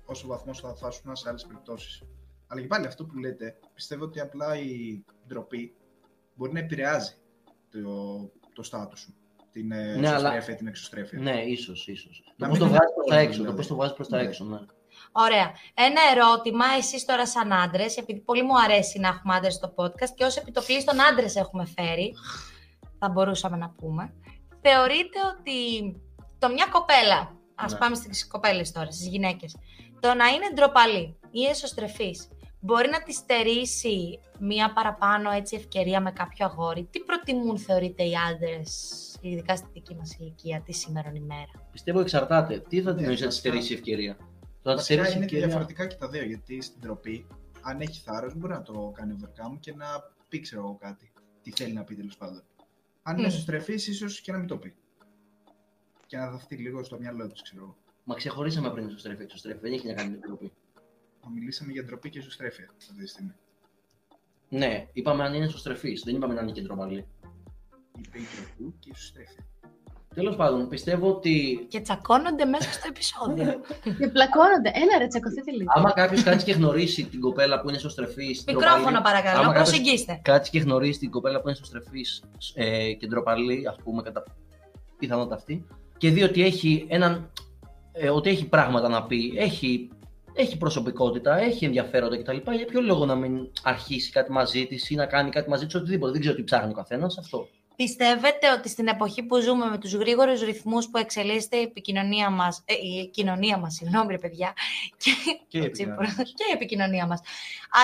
όσο 0.05 0.27
βαθμό 0.27 0.55
θα 0.55 0.75
φτάσουν 0.75 1.17
σε 1.17 1.29
άλλες 1.29 1.45
περιπτώσεις. 1.47 2.03
Αλλά 2.47 2.61
και 2.61 2.67
πάλι 2.67 2.87
αυτό 2.87 3.05
που 3.05 3.19
λέτε, 3.19 3.59
πιστεύω 3.75 4.05
ότι 4.05 4.21
απλά 4.21 4.57
η 4.57 5.05
ντροπή 5.29 5.75
μπορεί 6.35 6.53
να 6.53 6.59
επηρεάζει 6.59 7.15
το, 7.71 8.31
το 8.53 8.63
στάτους 8.63 9.01
σου. 9.01 9.15
Την 9.53 9.73
ε, 9.73 9.77
Ναι, 9.97 10.09
αλλά- 10.09 10.17
εσωστρέφεια, 10.19 10.55
την 10.57 10.67
εξωστρέφεια. 10.67 11.19
Ναι, 11.21 11.43
ίσως, 11.43 11.89
ίσως. 11.89 12.23
Το 12.27 12.33
Να 12.37 12.49
πώς 12.49 12.59
μην 12.59 12.69
το 12.69 12.75
είναι 12.75 12.77
βγάζει 12.79 12.95
προς 12.95 13.07
τα 13.09 13.15
εύκολο, 13.17 13.29
έξω. 13.29 13.37
Το 13.37 13.43
δηλαδή. 13.43 13.57
πώς 13.57 13.67
το 13.67 13.75
βγάζει 13.75 13.95
προς 13.95 14.09
τα 14.09 14.17
Ναι. 14.17 14.23
έξω, 14.23 14.45
ναι. 14.45 14.59
Ωραία. 15.13 15.53
Ένα 15.75 16.01
ερώτημα, 16.15 16.65
εσείς 16.79 17.05
τώρα 17.05 17.27
σαν 17.27 17.53
άντρες, 17.53 17.97
επειδή 17.97 18.21
πολύ 18.21 18.43
μου 18.43 18.59
αρέσει 18.65 18.99
να 18.99 19.09
έχουμε 19.09 19.35
άντρες 19.35 19.55
στο 19.55 19.75
podcast 19.77 20.11
και 20.15 20.25
ως 20.25 20.37
επιτοπλίστων 20.37 21.01
άντρες 21.01 21.37
έχουμε 21.37 21.67
φέρει, 21.67 22.13
θα 22.99 23.09
μπορούσαμε 23.09 23.57
να 23.57 23.69
πούμε. 23.71 24.15
Θεωρείτε 24.61 25.19
ότι 25.39 25.57
το 26.39 26.49
μια 26.49 26.67
κοπέλα, 26.71 27.37
ας 27.55 27.73
Ναι. 27.73 27.79
πάμε 27.79 27.95
στις 27.95 28.27
κοπέλες 28.27 28.73
τώρα, 28.73 28.91
στις 28.91 29.07
γυναίκες, 29.07 29.57
το 30.01 30.15
να 30.15 30.27
είναι 30.27 30.51
ντροπαλή 30.55 31.17
ή 31.31 31.45
εσωστρεφής, 31.47 32.29
μπορεί 32.61 32.89
να 32.89 33.03
τη 33.03 33.13
στερήσει 33.13 34.21
μία 34.39 34.73
παραπάνω 34.73 35.31
έτσι 35.31 35.57
ευκαιρία 35.57 36.01
με 36.01 36.11
κάποιο 36.13 36.47
αγόρι; 36.47 36.85
Τι 36.91 37.01
προτιμούν, 37.01 37.59
θεωρείτε, 37.59 38.03
οι 38.03 38.13
άντρες, 38.31 38.71
ειδικά 39.21 39.57
στη 39.57 39.67
δική 39.73 39.95
μας 39.95 40.17
ηλικία, 40.19 40.63
τη 40.67 40.73
σήμερα 40.73 41.13
ημέρα; 41.15 41.51
Πιστεύω 41.73 42.01
εξαρτάται. 42.01 42.59
Τι 42.69 42.83
θα 42.83 42.91
την 42.95 43.01
Ναι, 43.01 43.07
νοήσει 43.07 43.23
να 43.23 43.29
τη 43.29 43.35
βασικά- 43.35 43.51
στερήσει 43.51 43.75
ευκαιρία; 43.75 44.17
Το 44.63 44.71
να 44.71 44.75
τη 44.77 44.81
Βασικά 44.81 44.83
στερήσει 44.83 45.15
είναι 45.17 45.25
ευκαιρία. 45.25 45.47
διαφορετικά 45.47 45.87
και 45.87 45.95
τα 45.97 46.09
δύο. 46.09 46.25
Γιατί 46.25 46.61
στην 46.61 46.81
ντροπή, 46.81 47.27
αν 47.63 47.81
έχει 47.81 48.01
θάρρος, 48.01 48.35
μπορεί 48.35 48.53
να 48.53 48.63
το 48.63 48.93
κάνει 48.95 49.17
overcome 49.21 49.57
και 49.61 49.75
να 49.75 49.87
πει, 50.29 50.41
ξέρω 50.41 50.61
εγώ 50.63 50.77
κάτι. 50.81 51.13
Τι 51.43 51.51
θέλει 51.51 51.73
να 51.73 51.85
πει 51.85 51.95
τέλος 51.95 52.17
πάντων. 52.17 52.43
Αν 53.03 53.19
είναι 53.19 53.27
Μμ. 53.27 53.31
εσωστρεφή, 53.31 53.73
ίσως 53.75 54.21
και 54.21 54.33
να 54.33 54.39
μην 54.39 54.47
το 54.47 54.57
πει. 54.57 54.75
Και 56.07 56.17
να 56.17 56.31
δαχτεί 56.31 56.57
λίγο 56.57 56.83
στο 56.85 56.99
μυαλό 56.99 57.27
της, 57.29 57.43
ξέρω 57.43 57.63
εγώ. 57.63 57.77
Μα 58.05 58.15
ξεχωρίσαμε 58.15 58.71
πριν 58.71 58.87
εσωστρέφεια. 58.87 59.23
Εξωστρέφεια. 59.25 59.61
Δεν 59.61 59.73
έχει 59.73 59.87
να 59.87 59.95
κάνει 59.95 60.11
με 60.11 60.17
την 60.17 60.27
ντροπή. 60.29 60.53
Μα 61.25 61.31
μιλήσαμε 61.31 61.73
για 61.73 61.85
ντροπή 61.85 62.11
και 62.11 62.19
εσωστρέφεια 62.19 62.71
αυτή 62.79 62.95
τη 62.95 63.07
στιγμή. 63.07 63.33
Ναι, 64.49 64.89
είπαμε 64.93 65.25
αν 65.25 65.35
είναι 65.35 65.45
εσωστρεφή. 65.45 65.93
Δεν 66.05 66.15
είπαμε 66.15 66.35
να 66.35 66.41
είναι 66.41 66.53
και 66.53 66.63
ντροπαλή. 66.63 67.07
Είπε 67.99 68.19
η 68.19 68.23
ντροπή 68.23 68.75
και 68.79 68.89
η 68.89 68.93
εσωστρέφεια. 68.95 69.45
Τέλος 70.15 70.37
πάντων, 70.37 70.69
πιστεύω 70.69 71.09
ότι 71.09 71.67
Και 71.69 71.81
τσακώνονται 71.81 72.45
μέσα 72.45 72.73
στο 72.73 72.87
επεισόδιο. 72.89 73.61
Και 73.99 74.09
πλακώνονται. 74.09 74.71
Έλα 74.75 74.99
ρε, 74.99 75.07
τσακωθείτε 75.07 75.51
λίγο. 75.51 75.71
άμα 75.75 75.93
κάποιος 75.93 76.23
κάτσει 76.23 76.45
και 76.47 76.53
γνωρίσει 76.53 77.05
την 77.05 77.21
κοπέλα 77.21 77.61
που 77.61 77.69
είναι 77.69 77.77
εσωστρεφή. 77.77 78.37
Μικρόφωνο 78.47 79.01
παρακαλώ, 79.01 79.39
Άμα 79.41 79.53
κάποιος- 79.53 79.69
προσεγγίστε. 79.69 80.21
Κάτσει 80.25 80.51
και 80.51 80.59
γνωρίσει 80.59 80.99
την 80.99 81.11
κοπέλα 81.11 81.37
που 81.41 81.49
είναι 81.49 81.57
εσωστρεφή 81.57 82.01
ε, 82.55 82.93
και 82.93 83.07
ντροπαλή, 83.07 83.65
ας 83.69 83.77
πούμε, 83.85 84.03
κατά 84.03 84.25
πιθανότητα 84.99 85.35
αυτή, 85.35 85.67
και 85.99 86.11
δει 86.11 86.23
ότι 86.23 86.43
έχει, 86.43 86.87
έναν, 86.89 87.31
ε, 87.93 88.11
ότι 88.11 88.31
έχει 88.31 88.47
πράγματα 88.49 88.89
να 88.89 89.03
πει, 89.03 89.35
έχει, 89.37 89.89
έχει 90.35 90.57
προσωπικότητα, 90.57 91.39
έχει 91.39 91.65
ενδιαφέροντα 91.65 92.17
κτλ. 92.19 92.37
Για 92.53 92.67
ποιο 92.67 92.81
λόγο 92.81 93.05
να 93.07 93.15
μην 93.15 93.51
αρχίσει 93.63 94.11
κάτι 94.11 94.33
μαζί 94.33 94.67
της 94.67 94.91
ή 94.91 94.95
να 94.95 95.07
κάνει 95.07 95.31
κάτι 95.31 95.49
μαζί 95.51 95.67
της, 95.67 95.75
οτιδήποτε. 95.75 96.13
Δεν 96.13 96.21
ξέρω 96.21 96.37
τι 96.37 96.45
ψάχνει 96.45 96.71
ο 96.71 96.75
καθένας. 96.75 97.19
Αυτό. 97.19 97.49
Πιστεύετε 97.77 98.53
ότι 98.53 98.69
στην 98.69 98.87
εποχή 98.89 99.23
που 99.23 99.41
ζούμε 99.41 99.67
με 99.67 99.79
τους 99.79 99.95
γρήγορους 99.95 100.41
ρυθμούς 100.41 100.89
που 100.89 100.99
εξελίσσεται 100.99 101.57
η 101.57 101.63
επικοινωνία 101.63 102.31
μας, 102.31 102.63
ε, 102.65 102.75
η 102.75 103.07
κοινωνία 103.09 103.57
μας, 103.59 103.75
συγγνώμη 103.75 104.13
ρε 104.13 104.19
παιδιά, 104.19 104.53
και, 104.97 105.11
Και 105.49 105.59
η 105.59 105.65
έτσι, 105.65 105.83
επικοινωνία 105.83 106.15
μας. 106.17 106.33
και 106.35 106.45
η 106.51 106.53
επικοινωνία 106.53 107.07
μας, 107.07 107.21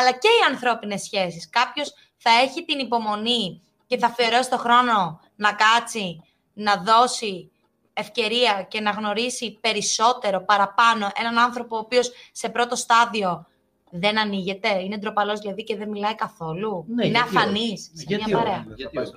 αλλά 0.00 0.10
και 0.12 0.28
οι 0.28 0.52
ανθρώπινες 0.52 1.02
σχέσεις. 1.02 1.48
Κάποιος 1.50 1.94
θα 2.16 2.30
έχει 2.30 2.64
την 2.64 2.78
υπομονή 2.78 3.62
και 3.86 3.98
θα 3.98 4.06
αφιερώσει 4.06 4.50
το 4.50 4.58
χρόνο 4.58 5.20
να 5.36 5.52
κάτσει, 5.52 6.22
να 6.52 6.76
δώσει 6.76 7.50
ευκαιρία 7.92 8.66
και 8.68 8.80
να 8.80 8.90
γνωρίσει 8.90 9.58
περισσότερο, 9.60 10.44
παραπάνω, 10.44 11.10
έναν 11.20 11.38
άνθρωπο 11.38 11.76
ο 11.76 11.78
οποίος 11.78 12.10
σε 12.32 12.48
πρώτο 12.48 12.76
στάδιο 12.76 13.46
δεν 13.90 14.18
ανοίγεται, 14.18 14.82
είναι 14.82 14.96
ντροπαλός 14.98 15.40
δηλαδή 15.40 15.64
και 15.64 15.76
δεν 15.76 15.88
μιλάει 15.88 16.14
καθόλου, 16.14 16.84
Ναι, 16.88 17.06
είναι 17.06 17.18
γιατί 17.18 17.36
αφανής 17.36 17.72
όχι. 17.72 17.80
σε 17.98 18.04
Γιατί 18.06 18.24
μια 18.26 18.36
όχι. 18.36 18.44
παρέα. 18.44 18.58
Δεν 18.58 18.68
θα 18.68 18.74
Γιατί 18.76 18.94
πάει 18.96 19.04
όχι. 19.04 19.14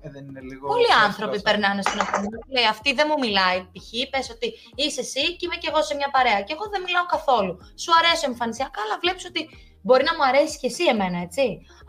Στον 0.00 0.08
επόμενο. 0.08 0.08
Ε, 0.08 0.08
δεν 0.14 0.22
είναι 0.28 0.40
λίγο 0.50 0.64
Πολλοί 0.72 0.84
ψεύτικο 0.90 1.06
άνθρωποι 1.08 1.36
αυτό. 1.38 1.46
περνάνε 1.48 1.82
στην 1.88 1.98
επόμενη. 2.04 2.28
Λέει 2.56 2.66
αυτή 2.74 2.90
δεν 2.98 3.06
μου 3.10 3.18
μιλάει. 3.24 3.58
Π.χ. 3.74 3.88
πες 4.12 4.26
ότι 4.36 4.48
είσαι 4.80 5.00
εσύ 5.06 5.24
και 5.36 5.44
είμαι 5.46 5.58
και 5.62 5.68
εγώ 5.72 5.80
σε 5.88 5.94
μια 6.00 6.10
παρέα. 6.16 6.40
Και 6.46 6.52
εγώ 6.56 6.64
δεν 6.72 6.80
μιλάω 6.86 7.06
καθόλου. 7.14 7.52
Σου 7.82 7.90
αρέσει 7.98 8.24
εμφανισιακά, 8.30 8.80
αλλά 8.84 8.96
βλέπεις 9.04 9.24
ότι 9.30 9.42
μπορεί 9.86 10.04
να 10.10 10.14
μου 10.16 10.24
αρέσει 10.30 10.54
και 10.60 10.68
εσύ 10.72 10.84
εμένα, 10.94 11.18
έτσι. 11.26 11.44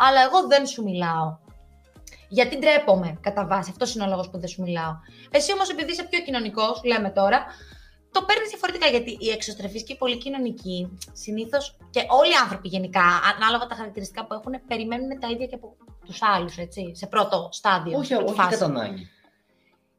Αλλά 0.06 0.20
εγώ 0.28 0.40
δεν 0.52 0.64
σου 0.72 0.82
μιλάω. 0.90 1.28
Γιατί 2.38 2.54
ντρέπομαι 2.58 3.10
κατά 3.22 3.44
βάση. 3.52 3.70
Αυτός 3.74 3.90
είναι 3.94 4.04
ο 4.06 4.10
λόγος 4.14 4.28
που 4.30 4.38
δεν 4.40 4.50
σου 4.54 4.62
μιλάω. 4.62 4.94
Εσύ 5.38 5.50
όμως, 5.54 5.68
επειδή 5.70 5.92
είσαι 5.92 6.04
πιο 6.04 6.20
κοινωνικός, 6.28 6.82
λέμε 6.84 7.10
τώρα, 7.10 7.40
το 8.12 8.22
παίρνεις 8.28 8.50
διαφορετικά. 8.50 8.88
Γιατί 8.88 9.12
οι 9.20 9.30
εξωστρεφεί 9.30 9.84
και 9.84 9.94
οι 9.94 9.98
πολύ 9.98 10.18
κοινωνικοί 10.18 10.98
συνήθως 11.14 11.78
και 11.90 12.02
όλοι 12.20 12.32
οι 12.32 12.40
άνθρωποι 12.44 12.68
γενικά, 12.68 13.04
ανάλογα 13.36 13.66
τα 13.68 13.76
χαρακτηριστικά 13.76 14.26
που 14.26 14.34
έχουν, 14.34 14.54
περιμένουν 14.68 15.20
τα 15.20 15.28
ίδια 15.30 15.46
και 15.46 15.56
από 15.56 15.76
τους 16.06 16.22
άλλους, 16.22 16.58
έτσι. 16.58 16.92
Σε 16.96 17.08
πρώτο 17.08 17.50
στάδιο. 17.52 17.98
Όχι, 17.98 18.14
πρώτη 18.14 18.26
όχι 18.32 18.36
φάση. 18.40 18.50
κατά 18.50 18.66
ανάγκη. 18.66 19.10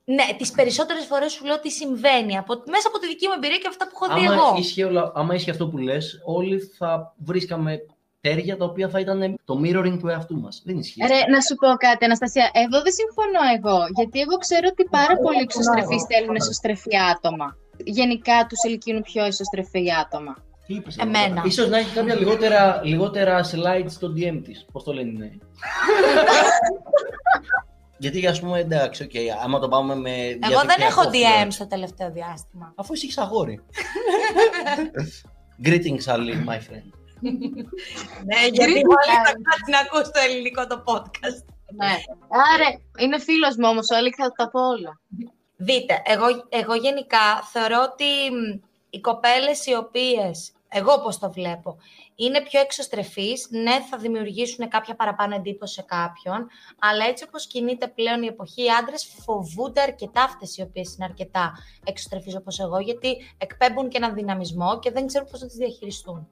Ναι, 0.05 0.25
τις 0.39 0.51
περισσότερες 0.51 1.05
φορές 1.05 1.33
σου 1.33 1.45
λέω 1.45 1.61
τι 1.61 1.71
συμβαίνει 1.71 2.37
από, 2.39 2.63
μέσα 2.67 2.89
από 2.89 2.99
τη 2.99 3.07
δική 3.07 3.27
μου 3.27 3.33
εμπειρία 3.37 3.59
και 3.59 3.69
αυτά 3.69 3.85
που 3.89 3.93
έχω 3.95 4.15
δει 4.21 4.27
Άμα 4.27 4.35
εγώ. 4.35 4.55
ίσχυε, 4.59 4.85
όλα- 4.85 5.13
άμα 5.15 5.35
ίσχυε 5.35 5.51
αυτό 5.51 5.69
που 5.69 5.79
λες, 5.79 6.21
όλοι 6.25 6.61
θα 6.79 7.15
βρίσκαμε 7.17 7.79
ταίρια 8.21 8.57
τα 8.57 8.65
οποία 8.65 8.89
θα 8.89 9.01
ήταν 9.01 9.41
το 9.45 9.61
mirroring 9.65 9.97
του 10.01 10.09
εαυτού 10.09 10.41
μας. 10.41 10.63
Δεν 10.65 10.79
ισχύει. 10.79 11.01
Ρε, 11.07 11.21
να 11.35 11.41
σου 11.41 11.55
πω 11.55 11.69
κάτι, 11.77 12.05
Αναστασία. 12.05 12.51
Εδώ 12.65 12.83
δεν 12.83 12.93
συμφωνώ 12.93 13.41
εγώ. 13.57 13.79
Γιατί 13.97 14.21
εγώ 14.21 14.37
ξέρω 14.37 14.69
ότι 14.73 14.85
πάρα 14.91 15.17
πολλοί 15.17 15.41
εξωστρεφείς 15.41 16.03
θέλουν 16.11 16.35
εσωστρεφή 16.35 16.97
άτομα. 17.15 17.57
Γενικά 17.85 18.47
τους 18.49 18.71
ελκύουν 18.71 19.03
πιο 19.03 19.25
εσωστρεφή 19.25 19.85
άτομα. 20.01 20.37
Τι 20.67 20.75
είπες, 20.75 20.97
Εμένα. 20.97 21.29
Ρώτα; 21.29 21.43
Ίσως 21.45 21.69
να 21.69 21.79
έχεις 21.79 21.93
κάποια 21.93 22.15
λιγότερα, 22.15 22.81
λιγότερα 22.85 23.41
slides 23.45 23.91
στο 23.91 24.13
DM 24.17 24.41
της. 24.45 24.67
Πώς 24.73 24.85
το 24.85 24.93
λένε, 24.93 25.13
ναι. 25.19 25.31
Γιατί 27.99 28.27
ας 28.27 28.41
πούμε, 28.41 28.59
εντάξει, 28.59 29.03
οκ, 29.03 29.11
άμα 29.45 29.59
το 29.59 29.69
πάμε 29.69 29.95
με 29.95 30.11
Εγώ 30.11 30.29
δεν 30.29 30.39
διαδικτυακό 30.51 31.01
έχω 31.01 31.11
φλερτ. 31.11 31.47
DM 31.47 31.49
στο 31.51 31.67
τελευταίο 31.67 32.11
διάστημα. 32.11 32.73
Αφού 32.77 32.93
εσύ 32.93 33.05
έχεις 33.05 33.19
αγόρι. 33.19 33.61
Greetings, 35.67 36.05
Ali, 36.15 36.35
my 36.49 36.59
friend. 36.67 36.89
Ναι, 38.29 38.41
γιατί 38.57 38.73
όλοι 38.73 39.15
θα 39.25 39.33
κάτσει 39.47 39.71
να 39.71 39.79
ακούς 39.79 40.11
το 40.11 40.21
ελληνικό 40.29 40.67
το 40.67 40.83
podcast. 40.87 41.45
Ναι. 41.75 41.95
Άρα, 42.53 42.69
είναι 42.99 43.19
φίλος 43.19 43.57
μου 43.57 43.69
όμως, 43.69 43.87
όλοι 43.91 44.15
θα 44.17 44.33
τα 44.37 44.51
πω 44.51 44.61
όλα. 44.61 45.01
Δείτε, 45.65 46.03
εγώ, 46.05 46.27
εγώ 46.49 46.75
γενικά 46.75 47.43
θεωρώ 47.53 47.89
ότι 47.93 48.05
μ, 48.35 48.61
οι 48.91 49.01
κοπέλες 49.01 49.67
οι 49.67 49.75
οποίες, 49.75 50.53
εγώ 50.69 51.01
πώς 51.01 51.19
το 51.19 51.33
βλέπω, 51.33 51.77
είναι 52.15 52.43
πιο 52.43 52.61
εξωστρεφείς, 52.61 53.49
ναι 53.51 53.81
θα 53.91 53.97
δημιουργήσουν 53.99 54.69
κάποια 54.69 54.95
παραπάνω 54.95 55.35
εντύπωση 55.35 55.75
σε 55.75 55.83
κάποιον, 55.83 56.47
αλλά 56.79 57.05
έτσι 57.07 57.25
όπως 57.29 57.47
κινείται 57.47 57.87
πλέον 57.89 58.23
η 58.23 58.27
εποχή, 58.27 58.63
οι 58.65 58.71
άντρες 58.81 59.07
φοβούνται 59.25 59.81
αρκετά 59.81 60.23
αυτές 60.23 60.57
οι 60.57 60.63
οποίες 60.63 60.95
είναι 60.95 61.05
αρκετά 61.05 61.53
εξωστρεφείς 61.85 62.37
όπως 62.37 62.59
εγώ, 62.59 62.79
γιατί 62.79 63.17
εκπέμπουν 63.39 63.89
και 63.89 63.97
έναν 63.97 64.15
δυναμισμό 64.15 64.79
και 64.79 64.91
δεν 64.91 65.07
ξέρουν 65.07 65.29
πώς 65.31 65.41
να 65.41 65.47
τις 65.47 65.57
διαχειριστούν. 65.57 66.29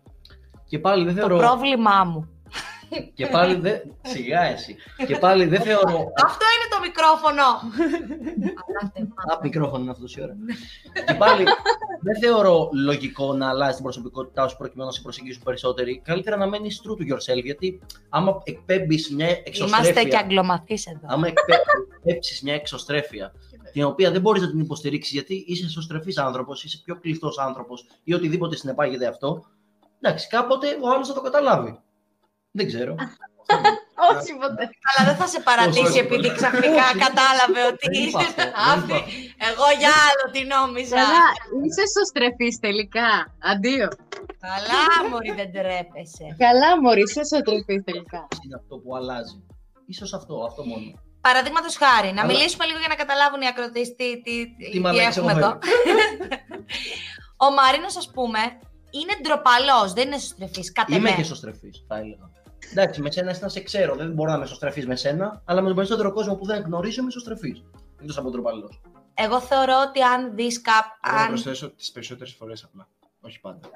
Και 0.68 0.78
πάλι 0.78 1.04
δεν 1.04 1.14
Το 1.14 1.20
θεωρώ... 1.20 1.38
πρόβλημά 1.38 2.04
μου. 2.04 2.28
Και 3.14 3.26
πάλι 3.26 3.54
δεν... 3.54 3.80
Σιγά 4.02 4.42
εσύ. 4.42 4.76
Και 5.06 5.16
πάλι 5.16 5.44
δεν 5.44 5.60
θεωρώ... 5.60 6.12
Αυτό 6.24 6.44
είναι 6.54 6.68
το 6.70 6.80
μικρόφωνο! 6.82 7.42
Α, 9.32 9.38
μικρόφωνο 9.42 9.82
είναι 9.82 9.90
αυτό 9.90 10.04
η 10.16 10.22
ώρα. 10.22 10.36
και 11.06 11.14
πάλι 11.14 11.44
δεν 12.00 12.18
θεωρώ 12.20 12.68
λογικό 12.72 13.32
να 13.32 13.48
αλλάζει 13.48 13.74
την 13.74 13.82
προσωπικότητά 13.82 14.48
σου 14.48 14.56
προκειμένου 14.56 14.88
να 14.88 14.94
σε 14.94 15.02
προσεγγίσουν 15.02 15.42
περισσότεροι. 15.42 16.00
Καλύτερα 16.04 16.36
να 16.36 16.46
μένεις 16.46 16.80
true 16.84 17.02
to 17.02 17.14
yourself. 17.14 17.42
Γιατί 17.42 17.80
άμα 18.08 18.40
εκπέμπεις 18.44 19.10
μια 19.10 19.26
εξωστρέφεια. 19.26 19.78
Είμαστε 19.78 20.04
και 20.04 20.16
αγγλομαθείς 20.16 20.86
εδώ. 20.86 21.06
Άμα 21.06 21.26
εκπέψει 21.26 22.44
μια 22.44 22.54
εξωστρέφεια 22.54 23.32
την 23.72 23.84
οποία 23.84 24.10
δεν 24.10 24.20
μπορείς 24.20 24.42
να 24.42 24.50
την 24.50 24.60
υποστηρίξεις 24.60 25.12
γιατί 25.12 25.44
είσαι 25.46 25.64
εσωστρεφή 25.64 26.12
άνθρωπος, 26.16 26.64
είσαι 26.64 26.80
πιο 26.84 27.00
κλειστός 27.00 27.38
άνθρωπος 27.38 27.86
ή 28.04 28.14
οτιδήποτε 28.14 28.56
συνεπάγεται 28.56 29.06
αυτό. 29.06 29.44
Εντάξει, 30.00 30.28
κάποτε 30.28 30.66
ο 30.82 30.90
άλλος 30.90 31.08
θα 31.08 31.14
το 31.14 31.20
καταλάβει. 31.20 31.80
Δεν 32.58 32.66
ξέρω. 32.70 32.94
Όχι 34.10 34.32
ποτέ. 34.42 34.64
Αλλά 34.88 35.00
δεν 35.08 35.16
θα 35.20 35.26
σε 35.34 35.40
παρατήσει 35.48 35.86
Όχι, 35.90 35.98
επειδή 36.06 36.26
όχι. 36.28 36.36
ξαφνικά 36.38 36.84
Όχι. 36.92 36.98
κατάλαβε 37.06 37.60
ότι 37.72 37.84
Δεν 37.90 37.94
είπα 38.02 38.18
είσαι 38.20 38.28
αυτό, 38.30 38.42
δεν 38.42 38.52
αυτή. 38.74 38.92
είπα 38.92 38.96
αυτό. 38.96 38.96
Εγώ 39.48 39.66
για 39.82 39.92
άλλο 40.08 40.24
τι 40.34 40.40
νόμιζα. 40.54 40.96
Καλά, 41.02 41.26
είσαι 41.64 41.82
εσωστρεφής 41.88 42.54
τελικά. 42.66 43.10
Αντίο. 43.52 43.88
Καλά, 44.46 44.84
μωρή, 45.10 45.30
δεν 45.40 45.48
τρέπεσαι. 45.56 46.26
Καλά, 46.44 46.70
μωρή, 46.82 47.02
είσαι 47.08 47.20
εσωστρεφής 47.26 47.80
τελικά. 47.88 48.20
Είναι 48.44 48.56
αυτό 48.60 48.74
που 48.82 48.90
αλλάζει. 48.98 49.36
Ίσως 49.94 50.10
αυτό, 50.18 50.34
αυτό 50.50 50.62
μόνο. 50.70 50.88
Παραδείγματος 51.26 51.74
χάρη, 51.82 52.10
να 52.12 52.22
Αλλά- 52.22 52.30
μιλήσουμε 52.32 52.64
λίγο 52.68 52.78
για 52.84 52.90
να 52.94 52.98
καταλάβουν 53.02 53.40
οι 53.44 53.48
ακροτές 53.52 53.86
τι, 53.96 54.06
τι, 54.24 54.34
τι, 54.56 54.64
Τι 54.72 54.78
μαλάκες 54.84 55.16
έχουμε 55.16 55.32
έχω 55.32 55.40
εδώ. 55.40 55.50
Ο 57.44 57.46
Μαρίνος, 57.58 57.96
ας 58.02 58.08
πούμε, 58.16 58.40
είναι 58.98 59.14
ντροπαλός, 59.22 59.88
δεν 59.96 60.04
είναι 60.06 60.18
εσωστρεφή. 60.22 60.62
Κατά 60.78 60.94
Είμαι 60.96 61.08
με. 61.10 61.14
και 61.16 61.20
εσωστρεφή, 61.28 61.70
θα 61.88 61.96
έλεγα. 62.02 62.26
Εντάξει, 62.70 63.00
με 63.02 63.10
σένα 63.10 63.30
εσύ 63.30 63.42
να 63.42 63.48
σε 63.48 63.60
ξέρω. 63.60 63.94
Δεν 63.94 64.12
μπορώ 64.12 64.30
να 64.30 64.36
είμαι 64.36 64.44
εσωστρεφή 64.44 64.86
με 64.86 64.96
σένα, 64.96 65.42
αλλά 65.44 65.60
με 65.60 65.66
τον 65.66 65.76
περισσότερο 65.76 66.12
κόσμο 66.12 66.34
που 66.36 66.46
δεν 66.46 66.62
γνωρίζω 66.62 67.00
είμαι 67.00 67.08
εσωστρεφή. 67.08 67.62
Εκτός 68.00 68.18
από 68.18 68.30
τροπαλό. 68.30 68.70
Εγώ 69.14 69.40
θεωρώ 69.40 69.74
ότι 69.88 70.00
αν 70.02 70.34
δεις 70.34 70.60
κάπου. 70.60 70.88
Εγώ 71.06 71.16
να 71.16 71.22
Αν... 71.22 71.28
προσθέσω 71.28 71.70
τις 71.70 71.92
περισσότερες 71.92 72.32
φορές 72.34 72.64
απλά. 72.64 72.88
Όχι 73.20 73.40
πάντα. 73.40 73.68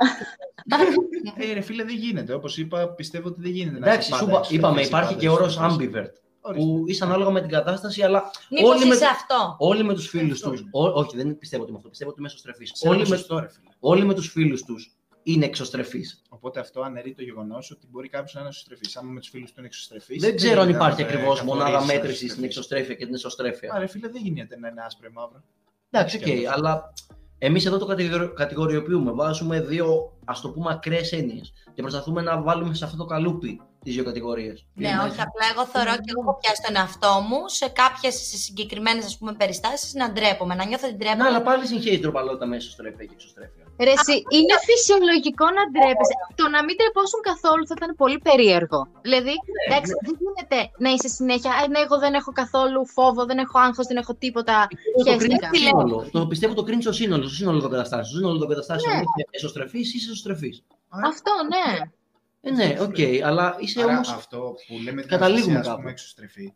ε, 1.37 1.52
ρε 1.52 1.61
φίλε, 1.61 1.85
δεν 1.85 1.96
γίνεται. 1.96 2.33
Όπως 2.35 2.57
είπα, 2.59 2.88
πιστεύω 2.88 3.28
ότι 3.28 3.40
δεν 3.40 3.50
γίνεται 3.50 3.78
να 3.78 3.87
Εντάξει, 3.87 4.09
είσαι 4.11 4.18
σου 4.18 4.24
πάντα 4.26 4.38
είπα- 4.38 4.48
είπαμε, 4.54 4.80
εξωστρεφής 4.80 4.85
ή 4.85 4.88
υπάρχει 4.88 5.14
πάντα 5.14 5.20
και 5.20 5.28
όρος 5.28 5.57
εξωστρεφής. 5.57 5.88
ambivert. 5.94 6.22
Ορίστε. 6.40 6.64
Που 6.70 6.85
είσαι 6.87 7.04
ανάλογα 7.04 7.30
με 7.30 7.40
την 7.40 7.50
κατάσταση, 7.50 8.02
αλλά 8.02 8.30
Μήπως 8.50 8.70
όλοι 8.74 8.87
με- 8.87 8.94
είσαι 8.94 9.04
αυτό. 9.07 9.57
όλοι 9.59 9.85
με 9.85 9.94
τους 9.94 10.09
φίλους 10.09 10.33
Αυτό 10.44 10.50
του. 10.50 10.57
είναι. 10.57 10.70
Όχι, 10.94 11.16
δεν 11.16 11.38
πιστεύω 11.38 11.62
ότι 11.62 11.70
είμαι 11.70 11.78
αυτό. 11.78 11.90
Πιστεύω 11.90 12.11
ότι 12.11 12.18
είμαι 12.20 12.28
εσωστρεφή. 12.28 12.72
Ξέρω 12.72 12.92
Όλοι, 12.92 13.02
το 13.02 13.09
με, 13.11 13.16
σωστό, 13.16 13.38
ρε 13.38 13.48
φίλε. 13.48 13.68
όλοι 13.80 14.04
με 14.04 14.14
τους 14.14 14.28
φίλους 14.30 14.62
τους 14.64 14.94
είναι 15.26 15.44
εξωστρεφεί. 15.44 16.02
Οπότε 16.28 16.60
αυτό 16.60 16.80
αναιρεί 16.80 17.14
το 17.14 17.22
γεγονός 17.22 17.70
ότι 17.70 17.87
μπορεί 17.90 18.08
κάποιος 18.08 18.34
να 18.34 18.40
είναι 18.40 18.48
εξωστρεφής. 18.48 18.96
Άμα 18.96 19.10
με 19.10 19.20
τους 19.20 19.28
φίλους 19.28 19.48
του 19.48 19.54
είναι 19.58 19.66
εξωστρεφής. 19.66 20.22
Δεν 20.22 20.37
ξέρω 20.37 20.60
αν 20.60 20.68
υπάρχει 20.68 21.02
ακριβώς 21.02 21.42
μονάδα 21.42 21.84
μέτρησης 21.84 22.30
στην 22.32 22.44
εξωστρέφεια 22.44 22.94
και 22.94 23.04
την 23.04 23.14
εσωστρέφεια. 23.14 23.72
Άρα, 23.74 23.88
φίλε, 23.88 24.08
δεν 24.08 24.22
γίνεται 24.24 24.58
να 24.58 24.68
είναι 24.68 24.82
άσπρο 24.87 25.08
ή 25.10 25.12
μαύρο. 25.12 25.42
Εντάξει, 25.90 26.16
οκ, 26.16 26.22
Σκέφτεσαι. 26.22 26.50
αλλά 26.54 26.92
εμείς 27.38 27.66
εδώ 27.66 27.78
το 27.78 27.87
κατηγοριο- 27.87 28.32
κατηγοριοποιούμε. 28.32 29.12
Βάζουμε 29.12 29.60
δύο, 29.60 30.12
ας 30.24 30.40
το 30.40 30.50
πούμε, 30.50 30.70
ακραίες 30.72 31.12
έννοιες 31.12 31.52
και 31.74 31.82
προσπαθούμε 31.82 32.22
να 32.22 32.42
βάλουμε 32.42 32.74
σε 32.74 32.84
αυτό 32.84 32.96
το 32.96 33.04
καλούπι 33.04 33.60
τις 33.84 33.94
δύο 33.94 34.04
κατηγορίες. 34.04 34.66
Ναι, 34.74 34.88
όχι, 34.88 35.20
απλά 35.20 35.46
εγώ 35.52 35.66
θεωρώ 35.66 35.90
και 35.90 36.10
εγώ 36.14 36.20
έχω 36.22 36.38
πιάσει 36.40 36.62
τον 36.66 36.76
εαυτό 36.76 37.20
μου 37.28 37.48
σε 37.48 37.68
κάποιες 37.68 38.14
συγκεκριμένες 38.14 39.18
περιστάσεις 39.37 39.94
να 39.94 40.12
ντρέπομαι, 40.12 40.54
να 40.54 40.64
νιώθω 40.64 40.87
ότι 40.88 40.96
Ναι, 40.96 41.04
ντρέπομαι. 41.04 41.28
αλλά 41.28 41.42
πάλι 41.42 41.66
συγχέεις 41.66 41.94
η 41.94 41.98
ντροπαλότητα 41.98 42.46
με 42.46 42.56
εσωστρέφεια 42.56 43.04
και 43.04 43.12
εξωστρέφεια. 43.12 43.63
Ρε, 43.87 43.92
εσύ, 43.98 44.16
είναι 44.37 44.54
φυσιολογικό 44.68 45.46
να 45.58 45.62
ντρέπεσαι. 45.70 46.16
Το 46.40 46.44
να 46.54 46.60
μην 46.66 46.74
ντρεπόσουν 46.80 47.20
καθόλου 47.30 47.62
θα 47.68 47.74
ήταν 47.78 47.90
πολύ 48.02 48.18
περίεργο. 48.28 48.80
Δηλαδή, 49.06 49.34
εντάξει, 49.66 49.92
δεν 50.06 50.14
γίνεται 50.22 50.58
να 50.84 50.88
είσαι 50.94 51.08
συνέχεια. 51.18 51.50
«Α, 51.58 51.68
Ναι, 51.72 51.78
εγώ 51.87 51.96
δεν 52.04 52.12
έχω 52.20 52.30
καθόλου 52.42 52.80
φόβο, 52.96 53.20
δεν 53.30 53.38
έχω 53.44 53.56
άγχος, 53.66 53.87
δεν 53.87 53.96
έχω 54.02 54.12
τίποτα. 54.24 54.56
Το 54.96 55.10
Χαίστηκα. 55.10 55.16
κρίνει 55.24 55.38
το 55.38 55.48
σύνολο. 55.68 56.08
Το 56.12 56.26
πιστεύω 56.26 56.54
το 56.54 56.62
κρίνει 56.62 56.82
στο 56.82 56.92
σύνολο, 57.00 57.22
στο 57.26 57.34
σύνολο 57.40 57.60
των 57.60 57.70
καταστάσεων. 57.70 58.06
Στο 58.10 58.16
σύνολο 58.16 58.38
των 58.38 58.48
καταστάσεων 58.48 58.94
Ναι. 58.94 59.00
είσαι 59.00 59.26
εσωστρεφής 59.30 59.87
ή 59.92 59.96
είσαι 59.96 60.10
εσωστρεφής. 60.10 60.56
Αυτό, 61.10 61.32
ναι. 61.52 61.66
Ε, 62.46 62.50
ναι, 62.50 62.76
οκ, 62.80 62.96
αλλά 63.28 63.56
είσαι 63.58 63.82
Άρα 63.82 63.92
όμως. 63.92 64.08
αυτό 64.12 64.38
που 64.66 64.74
λέμε 64.84 65.00
την 65.00 65.10
Καταλήγουμε 65.10 65.42
Αναστασία, 65.52 65.60
ας 65.60 65.66
κάπου. 65.66 65.78
πούμε, 65.78 65.90
εξωστρεφή. 65.90 66.54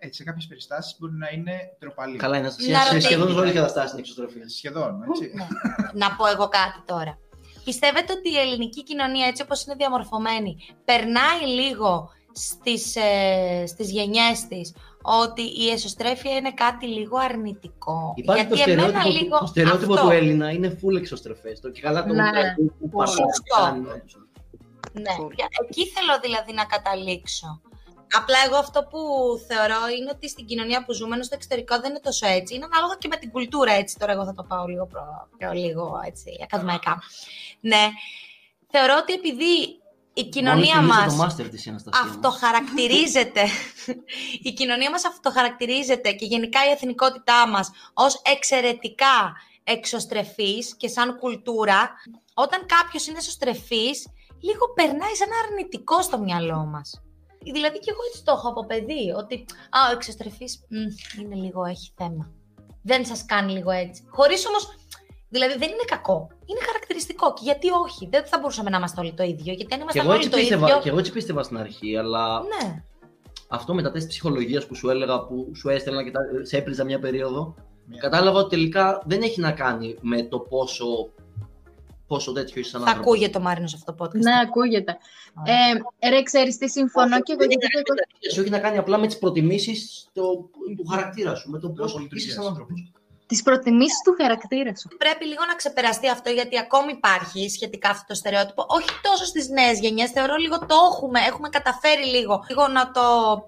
Έτσι, 0.00 0.16
σε 0.16 0.24
κάποιες 0.24 0.46
περιστάσεις 0.46 0.96
μπορεί 0.98 1.12
να 1.12 1.28
είναι 1.30 1.52
ντροπαλή. 1.78 2.16
Καλά, 2.16 2.36
είναι 2.36 2.46
Να 2.46 2.52
σε 2.52 2.72
ρωτήσω. 2.88 3.00
σχεδόν 3.08 3.28
σε 3.32 3.38
όλες 3.38 3.48
τις 3.48 3.54
καταστάσεις 3.54 3.90
είναι 3.90 4.00
εξωστρεφή. 4.00 4.48
Σχεδόν, 4.48 5.02
έτσι. 5.08 5.30
Ναι. 5.34 5.46
να 5.92 6.16
πω 6.16 6.26
εγώ 6.26 6.48
κάτι 6.48 6.80
τώρα. 6.84 7.18
Πιστεύετε 7.64 8.12
ότι 8.12 8.30
η 8.30 8.38
ελληνική 8.38 8.82
κοινωνία 8.82 9.26
έτσι 9.26 9.42
όπως 9.42 9.64
είναι 9.64 9.74
διαμορφωμένη 9.74 10.56
περνάει 10.84 11.40
λίγο 11.46 12.10
στις, 12.32 12.96
ε, 12.96 13.66
στις 13.66 13.90
γενιές 13.90 14.46
της 14.48 14.74
ότι 15.02 15.42
η 15.42 15.70
εσωστρέφεια 15.70 16.36
είναι 16.36 16.52
κάτι 16.52 16.86
λίγο 16.86 17.16
αρνητικό; 17.18 18.12
Υπάρχει 18.16 18.46
το 18.46 18.54
Γιατί 18.54 18.70
εμένα 18.70 18.88
στερεότυπο, 18.88 19.18
λίγο 19.24 19.38
το 19.38 19.46
στερεότυπο 19.46 19.94
αυτό. 19.94 20.06
του 20.06 20.12
Έλληνα 20.12 20.50
είναι 20.50 20.78
full 20.82 20.96
εξωστρεφές. 20.96 21.60
Το 21.60 21.70
και 21.70 21.80
καλά 21.80 22.06
το 22.06 22.12
Ναι. 22.14 22.30
που- 22.56 22.64
που 22.78 22.88
Πολύ. 22.88 23.06
πασάρει, 23.06 23.28
Σωστό. 23.34 23.64
κάνει, 23.64 23.78
όντως. 23.86 24.16
Ναι, 24.92 25.14
για- 25.36 25.48
εκεί 25.68 25.86
θέλω 25.86 26.18
δηλαδή 26.22 26.52
να 26.52 26.64
καταλήξω. 26.64 27.60
Απλά 28.16 28.38
εγώ 28.46 28.56
αυτό 28.56 28.80
που 28.82 28.98
θεωρώ 29.48 29.88
είναι 29.98 30.10
ότι 30.14 30.28
στην 30.28 30.46
κοινωνία 30.46 30.84
που 30.84 30.92
ζούμε, 30.92 31.14
ενώ 31.14 31.24
στο 31.24 31.34
εξωτερικό 31.34 31.80
δεν 31.80 31.90
είναι 31.90 32.00
τόσο 32.00 32.26
έτσι. 32.26 32.54
Είναι 32.54 32.64
ανάλογα 32.64 32.96
και 32.98 33.08
με 33.08 33.16
την 33.16 33.30
κουλτούρα 33.30 33.72
έτσι. 33.72 33.98
Τώρα 33.98 34.12
εγώ 34.12 34.24
θα 34.24 34.34
το 34.34 34.42
πάω 34.42 34.66
λίγο 34.66 34.86
προ, 34.86 35.28
πιο 35.38 35.52
λίγο 35.52 36.00
έτσι, 36.06 36.30
ακαδημαϊκά. 36.42 37.02
Ναι. 37.60 37.88
Θεωρώ 38.70 38.94
ότι 39.00 39.12
επειδή 39.12 39.80
η 40.12 40.24
κοινωνία 40.24 40.74
Μόλις 40.74 40.88
τελείωσε 40.88 41.06
μας 41.06 41.16
το 41.16 41.22
μάστερ 41.22 41.48
της 41.48 41.66
η 41.66 41.68
Αναστασία. 41.68 42.00
αυτοχαρακτηρίζεται, 42.10 43.44
η 44.48 44.52
κοινωνία 44.52 44.90
μας 44.90 45.04
αυτοχαρακτηρίζεται 45.04 46.12
και 46.12 46.24
γενικά 46.24 46.66
η 46.68 46.70
εθνικότητά 46.70 47.48
μας 47.48 47.70
ως 47.94 48.22
εξαιρετικά 48.24 49.36
εξωστρεφής 49.64 50.76
και 50.76 50.88
σαν 50.88 51.16
κουλτούρα, 51.16 51.90
όταν 52.34 52.66
κάποιος 52.66 53.06
είναι 53.06 53.18
εσωστρεφής, 53.18 54.06
λίγο 54.40 54.72
περνάει 54.74 55.14
σαν 55.14 55.28
αρνητικό 55.44 56.02
στο 56.02 56.18
μυαλό 56.18 56.64
μας. 56.64 57.02
Δηλαδή 57.42 57.78
και 57.78 57.90
εγώ 57.90 58.00
έτσι 58.10 58.24
το 58.24 58.32
έχω 58.36 58.48
από 58.48 58.66
παιδί, 58.66 59.04
ότι 59.16 59.44
α, 59.70 59.78
ο 59.90 59.92
εξωστρεφής 59.96 60.64
μ, 60.68 60.76
είναι 61.20 61.34
λίγο, 61.34 61.64
έχει 61.64 61.92
θέμα. 61.96 62.30
Δεν 62.82 63.04
σας 63.04 63.24
κάνει 63.24 63.52
λίγο 63.52 63.70
έτσι. 63.70 64.02
Χωρίς 64.08 64.46
όμως, 64.46 64.74
δηλαδή 65.28 65.52
δεν 65.58 65.68
είναι 65.68 65.84
κακό. 65.86 66.28
Είναι 66.46 66.60
χαρακτηριστικό. 66.66 67.32
Και 67.34 67.40
γιατί 67.44 67.68
όχι, 67.70 68.08
δεν 68.10 68.24
θα 68.26 68.38
μπορούσαμε 68.38 68.70
να 68.70 68.76
είμαστε 68.76 69.00
όλοι 69.00 69.12
το 69.14 69.22
ίδιο. 69.22 69.52
Γιατί 69.52 69.74
αν 69.74 69.78
Και 69.78 69.82
ήμασταν 69.82 70.02
εγώ, 70.04 70.10
όλοι 70.10 70.18
έτσι 70.18 70.30
το 70.30 70.36
πίστευα, 70.36 70.66
ίδιο. 70.68 70.80
και 70.80 70.88
εγώ 70.88 70.98
έτσι 70.98 71.12
πίστευα 71.12 71.42
στην 71.42 71.58
αρχή, 71.58 71.96
αλλά 71.96 72.40
Ναι. 72.40 72.82
αυτό 73.48 73.74
με 73.74 73.82
τα 73.82 73.90
τεστ 73.90 74.08
ψυχολογίας 74.08 74.66
που 74.66 74.74
σου 74.74 74.90
έλεγα, 74.90 75.26
που 75.26 75.52
σου 75.54 75.68
έστελνα 75.68 76.04
και 76.04 76.10
τα, 76.10 76.20
σε 76.42 76.56
έπριζα 76.56 76.84
μια 76.84 76.98
περίοδο, 76.98 77.54
Μια- 77.86 78.00
κατάλαβα 78.00 78.38
ότι 78.38 78.48
τελικά 78.48 79.02
δεν 79.06 79.22
έχει 79.22 79.40
να 79.40 79.52
κάνει 79.52 79.96
με 80.00 80.22
το 80.22 80.38
πόσο, 80.38 80.86
πόσο 82.08 82.32
τέτοιο 82.32 82.60
είσαι 82.60 82.70
σαν 82.70 82.80
Θα 82.80 82.86
άνθρωπος. 82.86 83.12
ακούγεται 83.12 83.38
ο 83.38 83.40
Μάρινος 83.40 83.74
αυτό 83.74 83.94
το 83.94 84.04
podcast. 84.04 84.14
Ναι, 84.20 84.32
ακούγεται. 84.42 84.96
Ε, 86.02 86.08
ρε, 86.08 86.22
ξέρεις 86.22 86.56
τι, 86.56 86.68
συμφωνώ 86.68 87.20
και 87.20 87.32
εγώ 87.32 87.44
γιατί 87.44 87.66
το 87.70 87.78
έχω 87.86 88.32
Σου 88.34 88.40
έχει 88.40 88.50
να 88.50 88.58
κάνει 88.58 88.78
απλά 88.78 88.98
με 88.98 89.06
τις 89.06 89.18
προτιμήσεις 89.18 90.08
το, 90.12 90.22
του 90.76 90.86
χαρακτήρα 90.90 91.34
σου, 91.34 91.50
με 91.50 91.58
το 91.58 91.68
πώς 91.68 91.76
Τρόπο 91.76 91.90
είσαι 91.92 92.02
λειτουργίας. 92.02 92.34
σαν 92.34 92.46
άνθρωπος. 92.46 92.92
τις 93.26 93.42
προτιμήσεις 93.42 94.00
του 94.04 94.14
χαρακτήρα 94.20 94.76
σου. 94.76 94.88
Πρέπει 94.98 95.24
λίγο 95.26 95.44
να 95.48 95.54
ξεπεραστεί 95.54 96.08
αυτό 96.08 96.30
γιατί 96.30 96.58
ακόμη 96.58 96.92
υπάρχει 96.92 97.48
σχετικά 97.48 97.88
αυτό 97.90 98.04
το 98.06 98.14
στερεότυπο. 98.14 98.64
Όχι 98.68 98.88
τόσο 99.02 99.24
στις 99.24 99.48
νέες 99.48 99.78
γενιές, 99.80 100.10
θεωρώ 100.10 100.34
λίγο 100.36 100.58
το 100.58 100.76
έχουμε, 100.92 101.20
έχουμε 101.20 101.48
καταφέρει 101.48 102.04
λίγο, 102.04 102.44
λίγο 102.48 102.68
να 102.68 102.90
το 102.90 103.02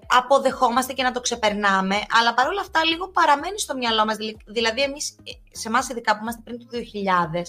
αποδεχόμαστε 0.07 0.93
και 0.93 1.03
να 1.03 1.11
το 1.11 1.19
ξεπερνάμε. 1.21 1.95
Αλλά 2.19 2.33
παρόλα 2.33 2.61
αυτά 2.61 2.85
λίγο 2.85 3.07
παραμένει 3.09 3.59
στο 3.59 3.75
μυαλό 3.75 4.05
μας. 4.05 4.17
Δηλαδή, 4.45 4.81
εμείς, 4.81 5.15
σε 5.51 5.67
εμάς 5.67 5.89
ειδικά 5.89 6.11
που 6.15 6.19
είμαστε 6.21 6.41
πριν 6.45 6.57
το 6.59 6.65
2000, 6.71 7.41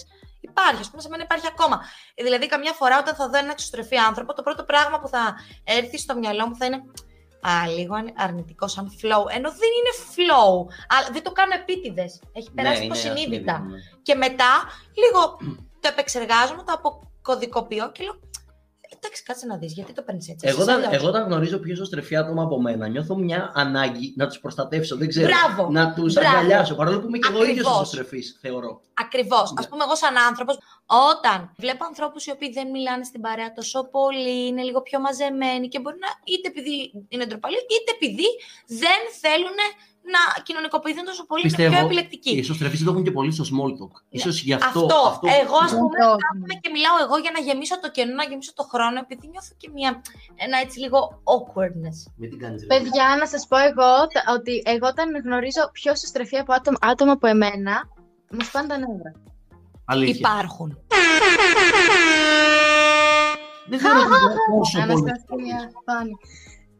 Υπάρχει, 0.49 0.81
ας 0.81 0.89
πούμε, 0.89 1.01
σε 1.01 1.09
μένα 1.09 1.23
υπάρχει 1.23 1.47
ακόμα. 1.47 1.81
Δηλαδή, 2.15 2.47
καμιά 2.47 2.73
φορά 2.73 2.99
όταν 2.99 3.15
θα 3.15 3.29
δω 3.29 3.37
ένα 3.37 3.51
εξωστρεφή 3.51 3.95
άνθρωπο, 3.95 4.33
το 4.33 4.41
πρώτο 4.43 4.63
πράγμα 4.63 4.99
που 4.99 5.07
θα 5.07 5.35
έρθει 5.63 5.97
στο 5.97 6.15
μυαλό 6.17 6.47
μου 6.47 6.55
θα 6.55 6.65
είναι 6.65 6.81
α, 7.47 7.67
λίγο 7.67 7.95
αρνητικό 8.15 8.67
σαν 8.67 8.85
flow. 9.01 9.23
Ενώ 9.35 9.49
δεν 9.61 9.69
είναι 9.77 9.93
flow. 10.13 10.53
Αλλά 10.87 11.07
δεν 11.11 11.23
το 11.23 11.31
κάνω 11.31 11.53
επίτηδες. 11.55 12.21
Έχει 12.33 12.49
Ναι, 12.53 12.61
περάσει 12.61 12.75
είναι 12.77 12.85
υποσυνείδητα. 12.85 13.53
ασυνείδητο, 13.53 13.75
ναι. 13.75 14.01
Και 14.01 14.15
μετά 14.15 14.51
λίγο 15.01 15.37
το 15.79 15.87
επεξεργάζομαι, 15.91 16.63
το 16.63 16.73
αποκωδικοποιώ 16.73 17.91
και 17.91 18.03
λέω. 18.03 18.19
Εντάξει, 19.03 19.23
κάτσε 19.23 19.45
να 19.45 19.57
δεις, 19.57 19.73
γιατί 19.73 19.93
το 19.93 20.01
παίρνεις 20.01 20.29
έτσι. 20.29 20.47
Εγώ, 20.47 20.61
εσύ 20.61 20.69
όταν, 20.69 20.83
αλλιώς». 20.83 20.93
εγώ 20.93 21.07
όταν 21.07 21.23
γνωρίζω 21.23 21.57
πιο 21.57 21.73
εσωστρεφή 21.73 22.15
άτομα 22.15 22.43
από 22.43 22.61
μένα, 22.61 22.87
νιώθω 22.87 23.15
μια 23.15 23.51
ανάγκη 23.55 24.13
να 24.17 24.27
τους 24.27 24.39
προστατεύσω. 24.39 24.95
Δεν 24.97 25.07
ξέρω. 25.07 25.27
Μπράβο! 25.27 25.71
Να 25.71 25.93
τους 25.93 26.13
Μπράβο. 26.13 26.37
αγκαλιάσω. 26.37 26.75
Παρόλο 26.75 26.99
που 26.99 27.07
είμαι 27.07 27.17
και 27.17 27.27
εγώ 27.31 27.43
ίδιος 27.43 27.65
Ακριβώς. 27.67 27.81
εσωστρεφή, 27.81 28.21
θεωρώ. 28.41 28.81
Ακριβώς. 28.93 29.51
Ναι. 29.51 29.65
Α 29.65 29.69
πούμε, 29.69 29.83
εγώ 29.83 29.95
σαν 29.95 30.17
άνθρωπος, 30.29 30.57
όταν 31.13 31.51
βλέπω 31.57 31.85
ανθρώπους 31.85 32.25
οι 32.25 32.31
οποίοι 32.31 32.51
δεν 32.51 32.67
μιλάνε 32.69 33.03
στην 33.03 33.21
παρέα 33.21 33.53
τόσο 33.53 33.79
πολύ, 33.95 34.47
είναι 34.47 34.63
λίγο 34.63 34.81
πιο 34.81 34.99
μαζεμένοι 34.99 35.67
και 35.67 35.79
μπορεί 35.79 35.97
να 35.99 36.07
είτε 36.31 36.47
επειδή 36.47 37.05
είναι 37.09 37.25
ντροπαλοί, 37.25 37.55
είτε 37.75 37.91
επειδή 37.97 38.27
δεν 38.67 39.01
θέλουν 39.21 39.59
να 40.15 40.21
κοινωνικοποιηθούν 40.47 41.05
τόσο 41.11 41.23
πολύ, 41.29 41.41
είναι 41.43 41.53
πιο 41.55 41.63
Πιστεύω 41.65 41.83
οι 41.83 41.85
επιλεκτικοί. 41.89 42.31
εσωστρεφεί 42.43 42.77
το 42.83 42.89
έχουν 42.91 43.03
και 43.07 43.11
πολύ 43.17 43.31
στο 43.37 43.43
small 43.51 43.71
talk. 43.79 43.93
Ίσως 44.17 44.35
γι' 44.47 44.53
αυτό. 44.53 44.79
Αυτό. 45.11 45.27
Εγώ, 45.41 45.55
ας 45.65 45.71
Αυτό 45.71 45.77
πούμε, 45.81 45.97
το 46.03 46.09
κάθομαι 46.25 46.55
και 46.63 46.69
μιλάω 46.75 46.95
εγώ 47.05 47.15
για 47.23 47.31
να 47.35 47.39
γεμίσω 47.47 47.75
το 47.83 47.89
κενό, 47.95 48.13
να 48.21 48.25
γεμίσω 48.29 48.53
το 48.59 48.63
χρόνο, 48.71 48.97
επειδή 49.05 49.25
νιώθω 49.33 49.53
και 49.61 49.69
μια, 49.77 49.89
ένα 50.45 50.55
έτσι 50.63 50.75
λίγο 50.83 50.99
awkwardness. 51.35 51.97
Μην 52.19 52.27
την 52.31 52.39
κάνεις, 52.43 52.59
ρε. 52.61 52.67
Παιδιά, 52.73 53.05
να 53.21 53.27
σας 53.33 53.41
πω 53.49 53.57
εγώ 53.69 53.89
τα- 54.13 54.25
ότι 54.37 54.53
εγώ 54.73 54.87
όταν 54.93 55.07
γνωρίζω 55.25 55.61
πιο 55.77 55.91
σωστρεφή 56.01 56.37
από 56.43 56.51
άτομα, 56.59 56.77
άτομα 56.91 57.11
από 57.17 57.27
εμένα, 57.33 57.73
μου 58.35 58.43
σπάνε 58.49 58.67
τα 58.71 58.77
νεύρα. 58.83 59.11
Αλήθεια. 59.93 60.15
Υπάρχουν. 60.23 60.69
Δεν 63.69 63.77
ξέρω 63.79 63.99
πόσο 64.51 64.79
πολύ. 65.27 65.51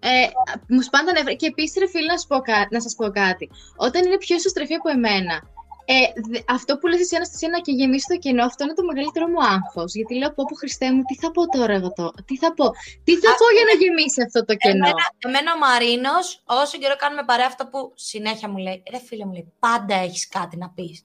Αναστασία, 0.04 0.32
Φάνη. 0.46 0.62
Ε, 0.70 0.74
μου 0.74 0.82
σπάνε 0.82 1.06
τα 1.06 1.12
νεύρα. 1.14 1.34
Και 1.34 1.46
επίσης, 1.46 1.76
ρε 1.80 1.88
φίλε, 1.88 2.06
να, 2.06 2.18
σου 2.18 2.28
πω 2.28 2.40
κά- 2.40 2.72
να 2.72 2.82
σας 2.82 2.96
πω 2.96 3.10
κάτι. 3.10 3.50
Όταν 3.76 4.06
είναι 4.06 4.18
πιο 4.18 4.36
ισοστρεφή 4.36 4.74
από 4.74 4.90
εμένα, 4.90 5.42
ε, 5.86 5.96
δε- 6.30 6.44
αυτό 6.58 6.72
που 6.78 6.86
λες 6.88 7.00
εσύ, 7.00 7.16
Αναστασία, 7.20 7.50
να 7.50 7.60
και 7.66 7.72
γεμίσει 7.80 8.08
το 8.14 8.18
κενό, 8.24 8.44
αυτό 8.50 8.62
είναι 8.64 8.78
το 8.80 8.86
μεγαλύτερο 8.90 9.26
μου 9.32 9.42
άγχος. 9.54 9.90
Γιατί 9.98 10.14
λέω, 10.22 10.32
πω, 10.36 10.44
πω 10.50 10.56
Χριστέ 10.62 10.88
μου, 10.94 11.02
τι 11.10 11.16
θα 11.22 11.32
πω 11.36 11.42
τώρα 11.56 11.74
εγώ 11.80 11.90
το, 12.00 12.06
τι 12.28 12.36
θα 12.44 12.50
πω, 12.58 12.66
τι 13.06 13.14
θα 13.24 13.30
πω 13.40 13.46
για 13.58 13.66
να 13.70 13.74
γεμίσει 13.82 14.20
αυτό 14.28 14.40
το 14.50 14.54
κενό. 14.64 14.86
Εμένα, 14.92 15.04
εμένα 15.28 15.50
ο 15.56 15.58
Μαρίνος, 15.66 16.26
όσο 16.62 16.76
καιρό 16.82 16.96
κάνουμε 17.04 17.24
παρέα, 17.30 17.48
αυτό 17.52 17.64
που 17.72 17.80
συνέχεια 18.12 18.48
μου 18.52 18.58
λέει, 18.66 18.78
ρε 18.94 19.00
φίλε 19.08 19.26
μου 19.28 19.34
λέει, 19.38 19.48
πάντα 19.66 19.96
έχεις 20.06 20.24
κάτι 20.38 20.56
να 20.64 20.68
πεις. 20.76 20.96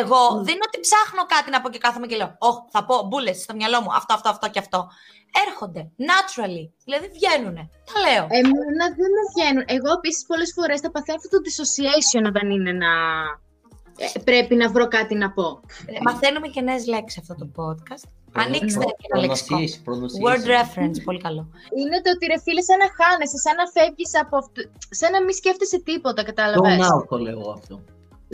Εγώ 0.00 0.20
δεν 0.46 0.54
είναι 0.56 0.66
ότι 0.70 0.78
ψάχνω 0.86 1.22
κάτι 1.34 1.48
να 1.54 1.58
πω 1.62 1.68
και 1.74 1.78
κάθομαι 1.86 2.06
και 2.10 2.16
λέω, 2.20 2.30
Ωχ, 2.48 2.56
θα 2.74 2.80
πω 2.88 2.94
μπουλες 3.08 3.36
στο 3.44 3.54
μυαλό 3.58 3.78
μου, 3.82 3.90
αυτό, 4.00 4.12
αυτό, 4.14 4.28
αυτό 4.34 4.46
και 4.54 4.58
αυτό. 4.64 4.78
Έρχονται, 5.46 5.82
naturally, 6.10 6.64
δηλαδή 6.84 7.06
βγαίνουνε. 7.18 7.62
Τα 7.88 7.96
λέω. 8.04 8.24
Εμένα 8.38 8.84
δεν 9.00 9.10
μου 9.16 9.24
βγαίνουν. 9.34 9.64
Εγώ 9.76 9.90
επίσης 9.98 10.22
πολλές 10.30 10.50
φορές 10.56 10.78
θα 10.80 10.90
παθαίνω 10.90 11.18
αυτό 11.20 11.28
το 11.34 11.38
dissociation 11.46 12.22
όταν 12.32 12.50
είναι 12.50 12.72
να. 12.82 12.90
Ε, 13.98 14.18
πρέπει 14.18 14.54
να 14.54 14.68
βρω 14.70 14.88
κάτι 14.88 15.14
να 15.14 15.30
πω. 15.30 15.60
Ε, 15.86 15.98
Μαθαίνουμε 16.02 16.48
και 16.48 16.60
νέες 16.60 16.86
λέξεις 16.86 17.18
αυτό 17.20 17.34
το 17.34 17.46
podcast. 17.56 18.04
Ανοίξτε 18.32 18.78
Προ- 18.78 18.96
ένα 19.10 19.20
λεξικό. 19.26 19.56
pronunciation, 19.58 19.80
pronunciation. 19.88 20.24
Word 20.26 20.44
reference, 20.56 20.98
πολύ 21.04 21.20
καλό. 21.20 21.48
Είναι 21.80 21.96
το 22.04 22.10
ότι 22.14 22.26
ρε 22.26 22.38
φίλε, 22.44 22.62
σαν 22.62 22.78
να 22.78 22.88
χάνεσαι, 22.98 23.38
σαν 23.44 23.54
να 23.60 23.66
φεύγεις 23.74 24.10
από 24.22 24.36
αυτό. 24.36 24.60
σαν 24.90 25.10
να 25.12 25.22
μην 25.24 25.34
σκέφτεσαι 25.34 25.78
τίποτα, 25.88 26.22
κατάλαβες; 26.22 26.76
Zone 26.78 26.94
out 26.94 27.06
το 27.08 27.16
λέω 27.18 27.50
αυτό. 27.58 27.74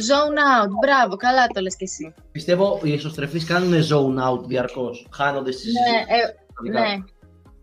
Zone 0.08 0.38
out. 0.52 0.70
Μπράβο, 0.80 1.16
καλά 1.16 1.46
το 1.46 1.60
λες 1.60 1.76
και 1.76 1.84
εσύ. 1.84 2.14
Πιστεύω 2.32 2.80
οι 2.82 2.92
εσωστρεφείς 2.92 3.44
κάνουν 3.44 3.72
zone 3.90 4.18
out 4.28 4.42
διαρκώς. 4.46 5.06
Χάνονται 5.12 5.52
στις 5.52 5.72
Ναι, 5.74 6.14
ε, 6.16 6.80
ναι. 6.80 6.94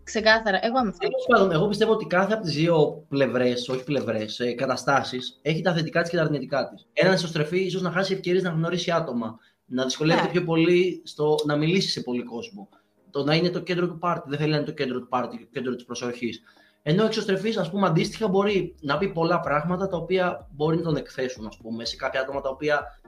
Ξεκάθαρα. 0.10 0.60
Εγώ 0.62 0.80
είμαι 0.80 0.90
αυτό. 0.90 1.08
Τέλος 1.08 1.26
πάντων, 1.28 1.52
εγώ 1.52 1.68
πιστεύω 1.68 1.92
ότι 1.92 2.06
κάθε 2.06 2.34
από 2.34 2.44
τις 2.44 2.54
δύο 2.56 3.06
πλευρές, 3.08 3.70
όχι 3.70 3.84
πλευρές, 3.84 4.42
καταστάσεις, 4.56 5.40
έχει 5.42 5.62
τα 5.62 5.74
θετικά 5.74 6.02
της 6.02 6.10
και 6.10 6.16
τα 6.18 6.22
αρνητικά 6.24 6.70
της. 6.70 6.88
Ένα 6.94 7.12
εσωστρεφή 7.12 7.60
ίσως 7.60 7.82
να 7.82 7.92
χάσει 7.92 8.14
ευκαιρίες 8.14 8.44
να 8.44 8.50
γνωρίσει 8.50 8.92
άτομα, 8.92 9.40
να 9.66 9.84
δυσκολεύεται 9.84 10.26
Ναι. 10.26 10.32
πιο 10.32 10.44
πολύ 10.44 11.02
στο 11.06 11.36
να 11.46 11.56
μιλήσει 11.56 11.90
σε 11.90 12.02
πολύ 12.02 12.24
κόσμο. 12.24 12.70
Το 13.10 13.24
να 13.24 13.36
είναι 13.36 13.50
το 13.50 13.60
κέντρο 13.60 13.88
του 13.88 13.98
πάρτι, 13.98 14.30
δεν 14.30 14.38
θέλει 14.38 14.52
να 14.52 14.58
είναι 14.58 14.66
το 14.66 14.72
κέντρο 14.72 15.00
του 15.00 15.08
πάρτι, 15.08 15.38
το 15.40 15.48
κέντρο 15.52 15.76
της 15.76 15.86
προσοχής. 15.86 16.42
Ενώ 16.84 17.04
ο 17.04 17.06
εξωστρεφή, 17.06 17.60
ας 17.60 17.70
πούμε, 17.70 17.88
αντίστοιχα 17.88 18.28
μπορεί 18.28 18.76
να 18.82 18.98
πει 18.98 19.10
πολλά 19.10 19.40
πράγματα 19.40 19.88
τα 19.88 19.98
οποία 19.98 20.48
μπορεί 20.52 20.78
να 20.78 20.84
τον 20.84 20.96
εκθέσουν, 20.96 21.46
ας 21.46 21.58
πούμε, 21.58 21.86
σε 21.86 21.96
κάποια 21.96 22.22
άτομα 22.22 22.42
τα 22.42 22.50
οποία. 22.50 23.00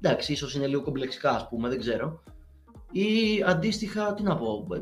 Εντάξει, 0.00 0.32
ίσως 0.32 0.54
είναι 0.54 0.66
λίγο 0.66 0.82
κομπλεξικά, 0.82 1.30
ας 1.30 1.48
πούμε, 1.48 1.68
δεν 1.68 1.78
ξέρω. 1.78 2.22
Ή 2.92 3.08
αντίστοιχα, 3.46 4.14
τι 4.14 4.22
να 4.22 4.36
πω, 4.36 4.66
ε, 4.74 4.78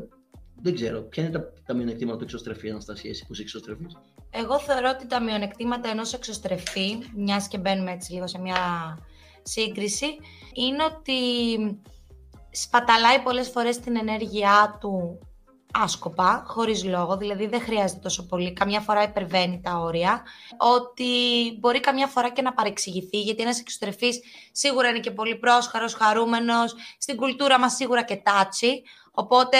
δεν 0.61 0.75
ξέρω. 0.75 1.01
Ποια 1.01 1.23
είναι 1.23 1.31
τα, 1.31 1.53
τα 1.65 1.73
μειονεκτήματα 1.73 2.17
του 2.17 2.23
εξωστρεφή, 2.23 2.69
Αναστασία, 2.69 3.09
εσύ 3.09 3.25
που 3.25 3.33
είσαι 3.33 3.41
εξωστρεφής; 3.41 3.97
Εγώ 4.29 4.59
θεωρώ 4.59 4.89
ότι 4.89 5.07
τα 5.07 5.21
μειονεκτήματα 5.21 5.89
ενός 5.89 6.13
εξωστρεφή, 6.13 6.97
μιας 7.15 7.47
και 7.47 7.57
μπαίνουμε 7.57 7.91
έτσι 7.91 8.13
λίγο 8.13 8.27
σε 8.27 8.39
μια 8.39 8.57
σύγκριση, 9.41 10.05
είναι 10.53 10.83
ότι 10.83 11.13
σπαταλάει 12.51 13.19
πολλές 13.19 13.49
φορές 13.49 13.79
την 13.79 13.97
ενέργειά 13.97 14.77
του 14.79 15.19
άσκοπα, 15.73 16.43
χωρίς 16.47 16.83
λόγο, 16.83 17.17
δηλαδή 17.17 17.47
δεν 17.47 17.61
χρειάζεται 17.61 17.99
τόσο 17.99 18.25
πολύ, 18.25 18.53
καμιά 18.53 18.79
φορά 18.79 19.03
υπερβαίνει 19.03 19.61
τα 19.63 19.77
όρια, 19.77 20.23
ότι 20.57 21.05
μπορεί 21.59 21.79
καμιά 21.79 22.07
φορά 22.07 22.31
και 22.31 22.41
να 22.41 22.53
παρεξηγηθεί, 22.53 23.21
γιατί 23.21 23.41
ένας 23.41 23.59
εξωστρεφής 23.59 24.19
σίγουρα 24.51 24.89
είναι 24.89 24.99
και 24.99 25.11
πολύ 25.11 25.35
πρόσχαρος, 25.35 25.93
χαρούμενος, 25.93 26.75
στην 26.97 27.15
κουλτούρα 27.15 27.59
μας 27.59 27.73
σίγουρα 27.73 28.03
και 28.03 28.15
τάτσι, 28.15 28.81
οπότε 29.11 29.57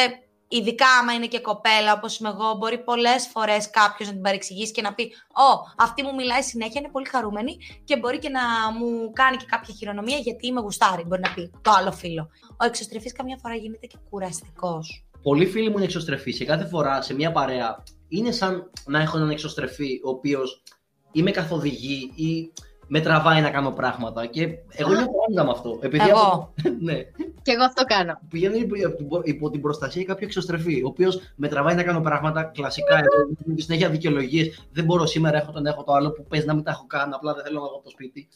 ειδικά 0.49 0.85
άμα 1.01 1.13
είναι 1.13 1.27
και 1.27 1.39
κοπέλα 1.39 1.93
όπως 1.93 2.19
είμαι 2.19 2.29
εγώ, 2.29 2.53
μπορεί 2.57 2.77
πολλές 2.83 3.27
φορές 3.27 3.69
κάποιος 3.69 4.07
να 4.07 4.13
την 4.13 4.23
παρεξηγήσει 4.23 4.71
και 4.71 4.81
να 4.81 4.93
πει 4.93 5.03
«Ω, 5.33 5.73
αυτή 5.77 6.03
μου 6.03 6.15
μιλάει 6.15 6.41
συνέχεια, 6.41 6.81
είναι 6.81 6.89
πολύ 6.91 7.07
χαρούμενη 7.07 7.57
και 7.83 7.97
μπορεί 7.97 8.19
και 8.19 8.29
να 8.29 8.41
μου 8.77 9.11
κάνει 9.13 9.37
και 9.37 9.45
κάποια 9.47 9.73
χειρονομία 9.73 10.17
γιατί 10.17 10.47
είμαι 10.47 10.61
γουστάρι», 10.61 11.03
μπορεί 11.07 11.21
να 11.21 11.33
πει 11.33 11.51
το 11.61 11.71
άλλο 11.71 11.91
φίλο. 11.91 12.29
Ο 12.61 12.65
εξωστρεφής 12.65 13.11
καμιά 13.13 13.37
φορά 13.41 13.55
γίνεται 13.55 13.87
και 13.87 13.97
κουραστικός. 14.09 15.03
Πολλοί 15.23 15.45
φίλοι 15.45 15.69
μου 15.69 15.75
είναι 15.75 15.85
εξωστρεφείς 15.85 16.37
και 16.37 16.45
κάθε 16.45 16.65
φορά 16.65 17.01
σε 17.01 17.13
μια 17.13 17.31
παρέα 17.31 17.83
είναι 18.07 18.31
σαν 18.31 18.71
να 18.85 19.01
έχω 19.01 19.17
έναν 19.17 19.29
εξωστρεφή 19.29 20.01
ο 20.05 20.09
οποίος 20.09 20.63
είμαι 21.11 21.31
καθοδηγή 21.31 22.11
ή 22.15 22.51
με 22.91 22.99
τραβάει 22.99 23.41
να 23.41 23.49
κάνω 23.49 23.71
πράγματα. 23.71 24.25
Και 24.25 24.41
εγώ 24.69 24.89
νιώθω 24.89 25.11
άνετα 25.27 25.43
με 25.43 25.51
αυτό. 25.51 25.79
Επειδή 25.81 26.09
Εγώ. 26.09 26.19
από- 26.19 26.53
ναι, 26.87 26.93
Και 27.41 27.51
εγώ 27.51 27.63
αυτό 27.63 27.83
κάνω. 27.83 28.19
πηγαίνω 28.29 28.55
υπό, 28.55 28.75
υπό- 28.99 29.21
υπό 29.27 29.49
την 29.49 29.61
προστασία 29.61 30.03
κάποιου 30.03 30.25
εξωστρεφή, 30.27 30.81
ο 30.83 30.87
οποίος 30.87 31.19
με 31.35 31.47
τραβάει 31.47 31.75
να 31.75 31.83
κάνω 31.83 32.01
πράγματα 32.01 32.43
κλασικά. 32.43 32.95
Εγώ 32.97 33.29
δίνω 33.43 33.57
συνέχεια 33.59 33.89
δικαιολογίες. 33.89 34.67
Δεν 34.71 34.85
μπορώ 34.85 35.05
σήμερα, 35.05 35.37
έχω 35.37 35.51
τον 35.51 35.65
έχω 35.65 35.83
το 35.83 35.93
άλλο 35.93 36.11
που 36.11 36.25
πες 36.29 36.45
να 36.45 36.53
μην 36.53 36.63
τα 36.63 36.71
έχω 36.71 36.85
κάνει, 36.87 37.13
απλά 37.13 37.33
δεν 37.33 37.43
θέλω 37.43 37.59
να 37.59 37.65
βγω 37.65 37.75
από 37.75 37.83
το 37.83 37.89
σπίτι. 37.89 38.27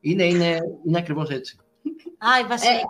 Είναι, 0.00 0.24
είναι, 0.24 0.58
είναι 0.86 0.98
ακριβώς 0.98 1.30
έτσι. 1.30 1.56
Α, 2.18 2.28
η 2.44 2.46
Βασιλική. 2.48 2.84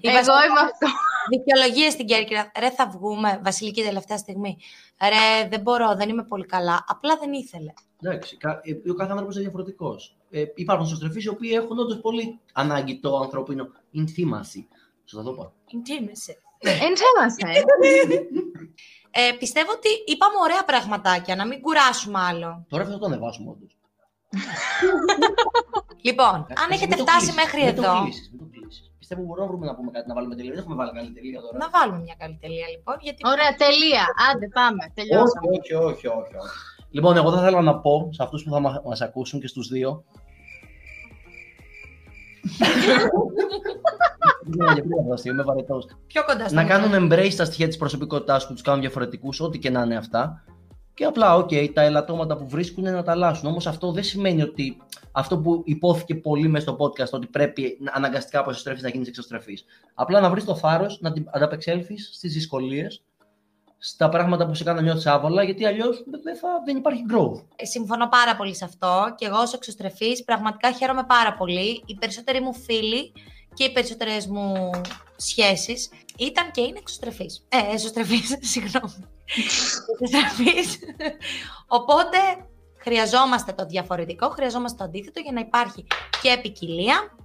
Η 0.00 0.08
Εγώ 0.08 0.16
Βασιλική 0.16 0.46
είμαι 0.50 0.60
αυτό. 0.60 0.86
δικαιολογίες 1.30 1.92
στην 1.92 2.06
Κέρκυρα. 2.06 2.52
Ρε, 2.58 2.70
θα 2.70 2.88
βγούμε. 2.88 3.40
Βασιλική 3.44 3.82
τελευταία 3.82 4.16
στιγμή. 4.16 4.56
Ρε, 5.00 5.48
δεν 5.48 5.60
μπορώ, 5.60 5.94
δεν 5.96 6.08
είμαι 6.08 6.24
πολύ 6.24 6.46
καλά. 6.46 6.84
Απλά 6.88 7.16
δεν 7.16 7.32
ήθελε. 7.32 7.72
Εντάξει, 8.02 8.36
κα- 8.36 8.60
ε, 8.84 8.90
ο 8.90 8.94
κάθε 8.94 9.10
άνθρωπος 9.10 9.34
είναι 9.34 9.42
διαφορετικός. 9.44 10.16
Ε, 10.30 10.44
υπάρχουν 10.54 10.86
εξωστρεφεί 10.86 11.22
οι 11.22 11.28
οποίοι 11.28 11.50
έχουν 11.54 11.78
όντως 11.78 12.00
πολύ 12.00 12.40
ανάγκη 12.52 13.00
το 13.00 13.16
ανθρώπινο 13.16 13.68
intimacy. 13.94 14.64
Σωστά 15.04 15.24
το 15.24 15.30
είπα. 15.30 15.52
Intimacy. 15.72 16.34
Εντζέμαστε. 16.58 17.62
Ε, 19.10 19.32
πιστεύω 19.38 19.70
ότι 19.72 19.88
είπαμε 20.06 20.34
ωραία 20.42 20.64
πραγματάκια, 20.64 21.36
να 21.36 21.46
μην 21.46 21.60
κουράσουμε 21.60 22.18
άλλο. 22.20 22.64
Τώρα 22.68 22.82
αυτό 22.82 22.94
θα 22.94 23.00
το 23.00 23.06
ανεβάσουμε 23.06 23.50
όντως. 23.50 23.76
Λοιπόν, 26.00 26.34
αν 26.34 26.70
έχετε 26.70 26.96
φτάσει 26.96 27.32
μέχρι 27.32 27.62
Μην 27.64 27.74
το 27.74 27.82
εδώ, 27.82 27.94
Πιστεύω 29.08 29.26
μπορούμε 29.26 29.44
να 29.46 29.50
βρούμε 29.52 29.66
να 29.66 29.74
πούμε 29.78 29.90
κάτι, 29.90 30.08
να 30.08 30.14
βάλουμε 30.14 30.34
τελεία. 30.34 30.50
Δεν 30.52 30.60
έχουμε 30.62 30.76
βάλει 30.80 30.92
καλή 30.98 31.12
τελεία 31.12 31.40
τώρα. 31.40 31.56
να 31.62 31.68
βάλουμε 31.74 31.98
μια 32.06 32.14
καλή 32.18 32.38
τελεία 32.40 32.68
λοιπόν. 32.74 32.96
Γιατί 33.00 33.20
Ωραία, 33.32 33.50
τελεία. 33.64 34.04
Άντε, 34.28 34.48
πάμε. 34.58 34.82
Τελειώσαμε. 34.98 35.46
όχι, 35.58 35.74
όχι, 35.74 36.06
όχι, 36.20 36.34
όχι. 36.42 36.56
Λοιπόν, 36.90 37.16
εγώ 37.16 37.28
θα 37.32 37.40
ήθελα 37.40 37.60
να 37.62 37.74
πω 37.84 38.08
σε 38.12 38.22
αυτούς 38.22 38.42
που 38.44 38.50
θα 38.50 38.60
μα 38.60 38.82
μας 38.84 39.00
ακούσουν 39.00 39.40
και 39.40 39.46
στους 39.46 39.68
δύο. 39.68 40.04
Ναι, 44.56 44.72
γιατί 44.72 44.88
δεν 44.88 45.16
θα 45.18 45.30
είμαι 45.30 45.42
βαρετός. 45.42 45.86
πιο 46.06 46.24
κοντά 46.24 46.44
στο 46.48 46.54
να 46.54 46.62
μικρόφωνο. 46.62 46.90
κάνουν 46.90 47.08
embrace 47.12 47.34
τα 47.36 47.44
στοιχεία 47.44 47.66
της 47.68 47.76
προσωπικότητάς 47.76 48.42
τους, 48.44 48.52
τους 48.52 48.62
κάνουν 48.62 48.80
διαφορετικούς, 48.80 49.40
ό,τι 49.40 49.58
και 49.58 49.70
να 49.70 49.82
είναι 49.82 49.96
αυτά. 49.96 50.44
Και 50.96 51.04
απλά, 51.04 51.36
οκ, 51.36 51.50
τα 51.72 51.82
ελαττώματα 51.82 52.36
που 52.36 52.48
βρίσκουν 52.48 52.84
να 52.84 53.02
τα 53.02 53.12
αλλάζουν. 53.12 53.48
Όμως 53.48 53.66
αυτό 53.66 53.92
δεν 53.92 54.02
σημαίνει 54.04 54.42
ότι 54.42 54.76
αυτό 55.12 55.38
που 55.38 55.62
ειπώθηκε 55.64 56.14
πολύ 56.14 56.48
μέσα 56.48 56.66
στο 56.66 56.76
podcast, 56.80 57.10
ότι 57.10 57.26
πρέπει 57.26 57.78
να- 57.80 57.92
αναγκαστικά 57.94 58.38
από 58.38 58.50
εσωστρεφή 58.50 58.82
να 58.82 58.88
γίνεις 58.88 59.08
εξωστρεφής. 59.08 59.64
Απλά 59.94 60.20
να 60.20 60.30
βρεις 60.30 60.44
το 60.44 60.54
θάρρος 60.54 60.98
να 61.00 61.12
την- 61.12 61.28
ανταπεξέλθεις 61.32 62.10
στις 62.12 62.32
δυσκολίες, 62.32 63.02
στα 63.78 64.08
πράγματα 64.08 64.46
που 64.46 64.54
σε 64.54 64.64
κάνουν 64.64 64.80
να 64.80 64.86
νιώθεις 64.86 65.06
άβολα, 65.06 65.42
γιατί 65.42 65.64
αλλιώς 65.66 66.04
δεν, 66.22 66.36
θα- 66.36 66.62
δεν 66.64 66.76
υπάρχει 66.76 67.02
growth. 67.12 67.44
Ε, 67.56 67.64
Συμφωνώ 67.64 68.08
πάρα 68.08 68.36
πολύ 68.36 68.54
σε 68.54 68.64
αυτό 68.64 69.14
και 69.16 69.26
εγώ 69.26 69.38
ως 69.38 69.52
εξωστρεφής 69.52 70.24
πραγματικά 70.24 70.72
χαίρομαι 70.72 71.04
πάρα 71.06 71.34
πολύ. 71.34 71.82
Οι 71.86 71.94
περισσότεροι 71.94 72.40
μου 72.40 72.54
φίλοι 72.54 73.12
και 73.56 73.64
οι 73.64 73.72
περισσότερες 73.72 74.26
μου 74.26 74.70
σχέσεις 75.16 75.88
ήταν 76.18 76.50
και 76.50 76.60
είναι 76.60 76.78
εξωστρεφείς. 76.78 77.46
Ε, 77.48 77.74
εσωστρεφείς, 77.74 78.38
συγγνώμη. 78.52 78.94
εξωστρεφείς. 79.92 80.78
Οπότε 81.66 82.18
χρειαζόμαστε 82.78 83.52
το 83.52 83.66
διαφορετικό, 83.66 84.28
χρειαζόμαστε 84.28 84.76
το 84.76 84.84
αντίθετο 84.84 85.20
για 85.20 85.32
να 85.32 85.40
υπάρχει 85.40 85.86
και 86.22 86.38
ποικιλία 86.42 87.16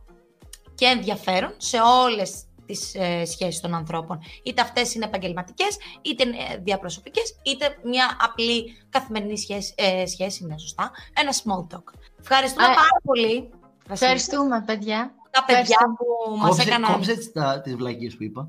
και 0.76 0.86
ενδιαφέρον 0.86 1.54
σε 1.58 1.78
όλες 1.80 2.46
τις 2.66 2.96
ε, 2.96 3.26
σχέσεις 3.26 3.62
των 3.62 3.74
ανθρώπων. 3.74 4.20
Είτε 4.44 4.62
αυτές 4.62 4.94
είναι 4.94 5.06
επαγγελματικές, 5.06 5.78
είτε 6.02 6.24
ε, 6.24 6.58
διαπροσωπικές, 6.58 7.40
είτε 7.44 7.78
μια 7.84 8.18
απλή 8.22 8.86
καθημερινή 8.90 9.38
σχέση, 9.38 9.74
ε, 9.78 10.06
σχέση 10.06 10.44
είναι 10.44 10.58
σωστά, 10.58 10.92
ένα 11.14 11.32
small 11.32 11.76
talk. 11.76 11.84
Ευχαριστούμε 12.20 12.66
Α, 12.66 12.74
πάρα 12.74 13.02
πολύ. 13.04 13.50
Βασίλη, 13.88 14.10
Ευχαριστούμε, 14.10 14.64
παιδιά. 14.66 15.16
Τα 15.32 15.44
παιδιά 15.46 15.60
ευχαριστώ. 15.60 15.96
που 15.98 16.38
μας 16.38 16.48
Κόψε, 16.50 16.62
έκαναν 16.62 16.92
κόψε 16.92 17.14
τις, 17.16 17.32
τα, 17.32 17.62
τις 17.64 17.76
βλακίες 17.76 18.16
που 18.18 18.24
είπα. 18.24 18.42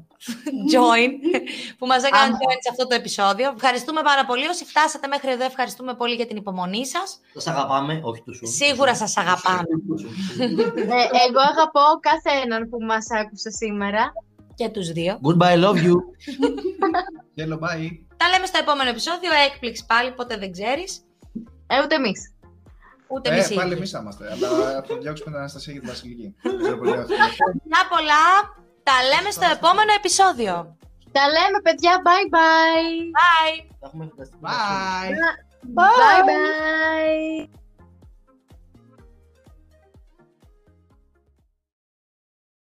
join, 0.75 1.11
που 1.79 1.87
μας 1.87 2.03
έκαναν 2.05 2.27
Άμα. 2.29 2.37
join 2.39 2.59
σε 2.65 2.69
αυτό 2.71 2.87
το 2.87 2.95
επεισόδιο. 2.95 3.53
Ευχαριστούμε 3.57 4.01
πάρα 4.03 4.25
πολύ. 4.25 4.47
Όσοι 4.49 4.65
φτάσατε 4.65 5.07
μέχρι 5.07 5.31
εδώ, 5.31 5.45
ευχαριστούμε 5.45 5.95
πολύ 5.95 6.15
για 6.15 6.27
την 6.27 6.37
υπομονή 6.37 6.87
σας. 6.87 7.21
Σας 7.35 7.47
αγαπάμε, 7.47 8.01
όχι 8.03 8.23
τους 8.23 8.37
σου. 8.37 8.47
Σίγουρα 8.47 8.95
σας 8.97 9.17
αγαπάμε. 9.17 9.63
Ε, 10.75 11.03
εγώ 11.29 11.41
αγαπώ 11.53 11.85
κάθε 12.01 12.31
έναν 12.45 12.69
που 12.71 12.79
μας 12.91 13.07
άκουσε 13.21 13.51
σήμερα. 13.51 14.13
Και 14.55 14.69
τους 14.69 14.89
δύο. 14.93 15.21
Goodbye, 15.27 15.59
love 15.65 15.77
you. 15.87 15.95
Hello, 17.37 17.57
bye. 17.65 17.89
Τα 18.17 18.29
λέμε 18.29 18.47
στο 18.47 18.59
επόμενο 18.61 18.89
επεισόδιο. 18.91 19.31
Έκπληξη 19.47 19.85
πάλι, 19.87 20.11
ποτέ 20.13 20.37
δεν 20.37 20.53
ξέρεις. 20.53 21.01
Ε, 21.67 21.83
ούτε 21.85 21.95
εμείς. 21.95 22.33
Ούτε 23.15 23.29
Ε, 23.31 23.33
εμείς 23.33 23.51
οι 23.51 23.55
πάλι 23.55 23.73
ίδιοι. 23.75 23.91
εμεί 23.93 24.03
είμαστε. 24.03 24.25
Αλλά 24.33 24.49
θα 24.87 24.95
διώξουμε 25.03 25.31
την 25.31 25.37
Αναστασία 25.43 25.73
για 25.73 25.81
την 25.83 25.91
Βασιλική. 25.91 26.35
Δεν 26.43 26.59
ξέρω 26.59 26.77
πολύ 26.79 26.93
αυτό. 26.93 27.15
Φιλιά 27.63 27.83
πολλά. 27.95 28.25
Τα 28.89 28.93
λέμε 29.11 29.31
στο 29.31 29.47
επόμενο 29.57 29.93
επεισόδιο. 30.01 30.77
Τα 31.17 31.25
λέμε, 31.35 31.59
παιδιά. 31.63 31.93
Bye 32.07 32.27
bye. 32.37 32.95
Bye. 33.21 33.57
Θα 33.81 33.87
έχουμε 33.87 34.05
φανταστική 34.11 34.41
Bye. 34.43 35.11
Bye 35.79 36.23
bye. 36.29 37.62